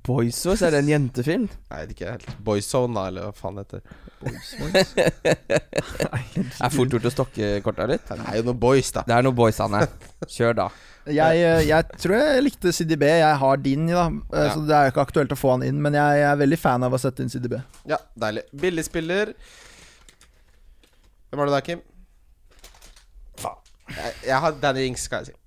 [0.05, 1.47] Boys Voice, er det en jentefilm?
[1.71, 3.81] Nei, det er ikke helt Boyzone, da, eller hva faen det heter.
[6.61, 8.05] Er fort gjort å stokke korta litt.
[8.05, 9.01] Det er jo noen boys, da.
[9.07, 9.79] Det er noe boys, Anne.
[10.29, 10.67] Kjør, da.
[11.09, 13.03] Jeg, eh, jeg tror jeg likte CDB.
[13.23, 14.05] Jeg har din, da.
[14.29, 14.51] eh, Ja.
[14.53, 15.81] Så det er jo ikke aktuelt å få han inn.
[15.81, 17.57] Men jeg er veldig fan av å sette inn CDB.
[17.89, 18.43] Ja, deilig.
[18.53, 19.33] Billigspiller.
[21.31, 21.81] Hvem var det der, Kim?
[23.97, 25.37] Jeg, jeg har Danny Ings, skal jeg si.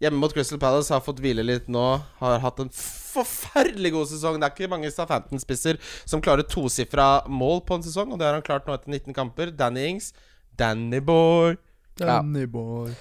[0.00, 1.84] Hjemme mot Crystal Palace har fått hvile litt nå.
[2.20, 4.36] Har hatt en forferdelig god sesong.
[4.38, 8.36] Det er ikke mange Southampton-spisser som klarer tosifra mål på en sesong, og det har
[8.38, 9.50] han klart nå etter 19 kamper.
[9.58, 10.12] Danny Ings,
[10.58, 11.56] Danny Boy.
[11.98, 12.92] Danny boy.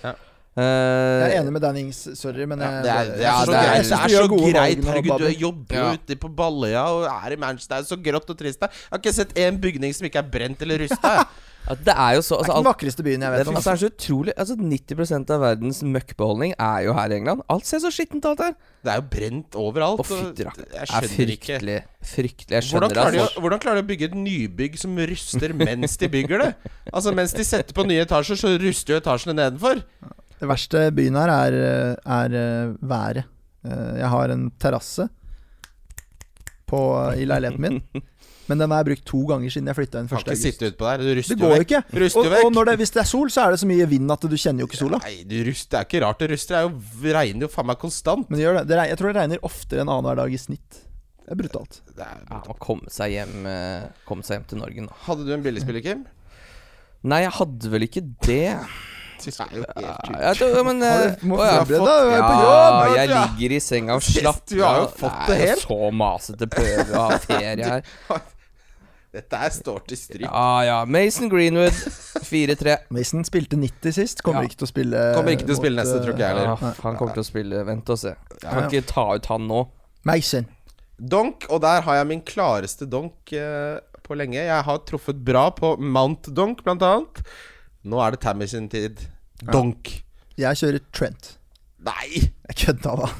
[0.57, 3.51] Eh, Jeg er enig med Danny Ings, sorry, men Ja, jeg, det er, ja, så
[3.51, 3.77] det er- greit.
[3.77, 4.85] jeg Det er du gjør så greit.
[4.87, 5.93] Herregud, du jobber jo Ja.
[5.93, 7.75] ute på Balløya og er i Manchester.
[7.75, 8.67] Det er så grått og trist der.
[8.73, 11.27] Jeg har ikke sett én bygning som ikke er brent eller rusta.
[11.67, 13.49] at det er jo så Det er altså, ikke den vakreste byen jeg det, vet
[13.51, 13.55] om.
[13.59, 17.41] altså, det er så utrolig Altså 90% av verdens møkkbeholdning er jo her i England.
[17.51, 18.53] Alt ser så skittent alt her.
[18.87, 20.03] Det er jo brent overalt.
[20.03, 20.69] Å, fytti rakkeren.
[20.71, 21.77] Det er skjønner ikke fryktelig.
[22.13, 22.55] Fryktelig.
[22.55, 25.97] Jeg hvordan klarer, de å, hvordan klarer de å bygge et nybygg som ruster mens
[25.99, 26.51] de bygger det?
[26.93, 29.83] Altså Mens de setter på nye etasjer, så ruster jo etasjene nedenfor.
[30.37, 31.59] Det verste byen her er,
[32.05, 33.27] er eh, været.
[33.65, 35.09] Eh, Jeg har en terrasse
[36.67, 37.81] i leiligheten min.
[38.47, 40.23] Men den har jeg brukt to ganger siden jeg flytta inn Kan 1.
[40.23, 40.45] ikke august.
[40.47, 40.97] sitte utpå der.
[41.03, 41.65] Du Det går vekk.
[41.67, 41.81] ikke.
[42.03, 42.45] Ruster Og, vekk.
[42.45, 44.35] og når det, hvis det er sol, så er det så mye vind at du
[44.39, 44.99] kjenner jo ikke sola.
[45.03, 46.55] Nei, du ruster, det er ikke rart det ruster.
[46.55, 48.29] Det er jo, regner jo faen meg konstant.
[48.29, 48.67] Men det gjør det.
[48.67, 50.83] det regner, jeg tror det regner oftere enn annenhver dag i snitt.
[51.27, 51.81] Det er brutalt.
[51.95, 54.93] Det er, ja, Å komme seg hjem eh, Komme seg hjem til Norge nå.
[55.09, 56.05] hadde du en billigspiller, Kim?
[57.03, 58.55] Nei, jeg hadde vel ikke det.
[59.17, 60.09] Det er jo helt.
[60.21, 61.63] Ja, det, men, du- må å, ja.
[61.65, 62.95] forberede deg, er på Ja, jobb!
[62.95, 64.91] jeg du er- ligger i senga og slapper Du har jo av.
[64.93, 65.63] fått Det det er jo helt.
[65.65, 67.81] så masete prøve å ha ferie her.
[69.17, 70.25] Dette her står til stryk.
[70.27, 70.77] Ja ja.
[70.85, 71.73] Mason Greenwood,
[72.27, 72.75] 4-3.
[72.93, 74.21] Mason spilte 90 sist.
[74.25, 74.51] Kommer Ja.
[74.51, 76.51] ikke til å spille Kommer ikke til å spille mot, neste, tror ikke jeg heller.
[76.53, 77.63] Ja, han kommer til å spille.
[77.65, 78.13] Vent og se.
[78.43, 78.67] Kan ja.
[78.69, 79.63] ikke ta ut han nå.
[80.07, 80.47] Mason.
[80.97, 84.39] Donk, og der har jeg min klareste donk eh, på lenge.
[84.39, 87.21] Jeg har truffet bra på Mount Donk, blant annet.
[87.87, 89.01] Nå er det Tammy sin tid.
[89.53, 89.91] Donk.
[90.37, 91.33] Jeg kjører Trent.
[91.85, 92.23] Nei!
[92.49, 93.11] Jeg kødda, da.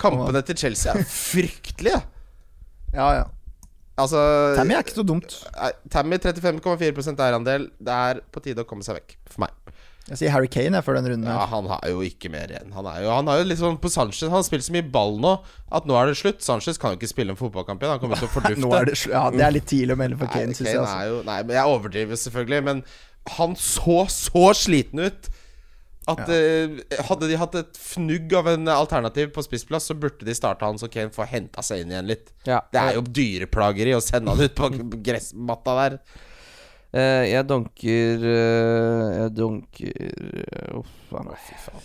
[0.00, 2.00] Kampene til Chelsea er fryktelige.
[2.94, 3.24] Ja, ja.
[4.00, 4.20] Altså
[4.58, 5.36] Tammy er ikke så dumt.
[5.92, 7.68] Tammy 35,4% eierandel.
[7.78, 9.52] Det er på tide å komme seg vekk for meg.
[10.04, 11.46] Jeg sier Harry Kane jeg, før den runden Ja.
[11.48, 12.74] Han har jo ikke mer igjen.
[12.76, 14.26] Han er jo, han er jo sånn på Sanchez.
[14.26, 15.30] Han har spilt så mye ball nå
[15.72, 16.42] at nå er det slutt.
[16.44, 17.94] Sanchez kan jo ikke spille en fotballkamp igjen.
[17.94, 18.68] Han kommer til å fordufte.
[18.80, 20.82] Er det, ja, det er litt tidlig å melde for Kane, syns jeg.
[20.82, 21.06] Altså.
[21.08, 22.60] jo, nei, men jeg overdriver selvfølgelig.
[22.68, 22.84] Men
[23.38, 25.30] han så så sliten ut.
[26.10, 30.36] At eh, Hadde de hatt et fnugg av en alternativ på spissplass, så burde de
[30.36, 32.32] starta han så Kane får henta seg inn igjen litt.
[32.48, 32.60] Ja.
[32.72, 34.70] Det er jo dyreplageri å sende han ut på
[35.06, 35.98] gressmatta der.
[36.94, 41.38] Eh, jeg dunker uh, Jeg dunker eh, Uff a meg.
[41.42, 41.82] Fy faen.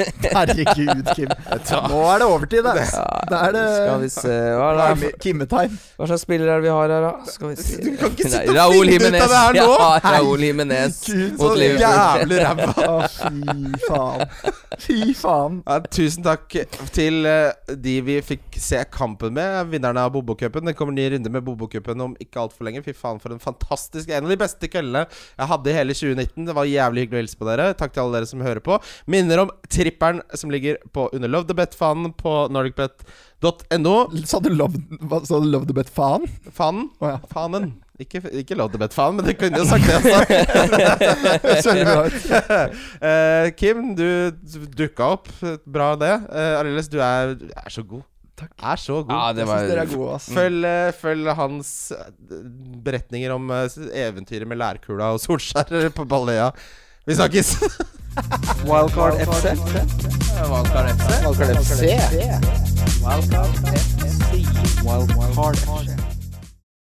[0.32, 1.32] Herregud, Kim.
[1.92, 2.84] Nå er det overtid, det.
[3.28, 5.76] Da er det Skal vi se Hva, er det, Kimme-time.
[5.98, 7.10] hva slags spiller er det vi har her, da?
[7.28, 9.26] Skal vi se Du kan ikke sitte Nei, og finne ut av Jimenez.
[9.34, 9.66] det her nå!
[9.74, 11.84] Ja, Raúl Jimenez mot Så Liverpool.
[11.84, 12.68] jævlig ræva.
[12.90, 14.24] Å, fy faen.
[14.80, 15.60] Fy faen.
[15.66, 16.56] Ja, tusen takk
[16.96, 17.28] til
[17.84, 19.68] de vi fikk se kampen med.
[19.74, 20.64] Vinnerne av Bobo-cupen.
[20.70, 22.80] Det kommer ny runde med Bobo-cupen om ikke altfor lenge.
[22.86, 26.46] Fy faen, for en fantastisk En av de beste kveldene jeg hadde i hele 2019.
[26.48, 27.68] Det var jævlig hyggelig å hilse på dere.
[27.78, 28.78] Takk til alle dere som hører på.
[29.10, 33.94] Minner om tripperen som ligger på under Love the Bet-fanen på nordicbet.no.
[34.26, 34.80] Sa du love,
[35.26, 36.28] sa du love the Bet-fanen?
[36.52, 36.90] Fanen.
[37.00, 37.20] Oh, ja.
[37.30, 37.72] Fanen.
[38.00, 40.14] Ikke, ikke Love the Bet-fanen, men det kunne jo sagt det også.
[43.10, 44.32] Eh, Kim, du
[44.76, 45.28] dukka opp.
[45.68, 46.14] Bra det.
[46.32, 48.02] Uh, Ariles, du er, du er så god.
[48.40, 48.52] Takk.
[48.72, 49.12] Er så god.
[49.12, 50.28] Ja, det Jeg var syns dere er gode, ass.
[50.32, 52.12] Følg, eh, følg hans eh,
[52.86, 56.50] beretninger om eh, eventyret med lærkula og Solskjær på Balløya.
[57.06, 57.56] Vi snakkes!
[58.68, 59.52] Wildcard FC.
[60.50, 61.10] Wildcard FC.
[61.26, 61.82] Wildcard FC.
[63.04, 64.00] Wildcard FC.
[64.84, 66.09] Wildcard FC.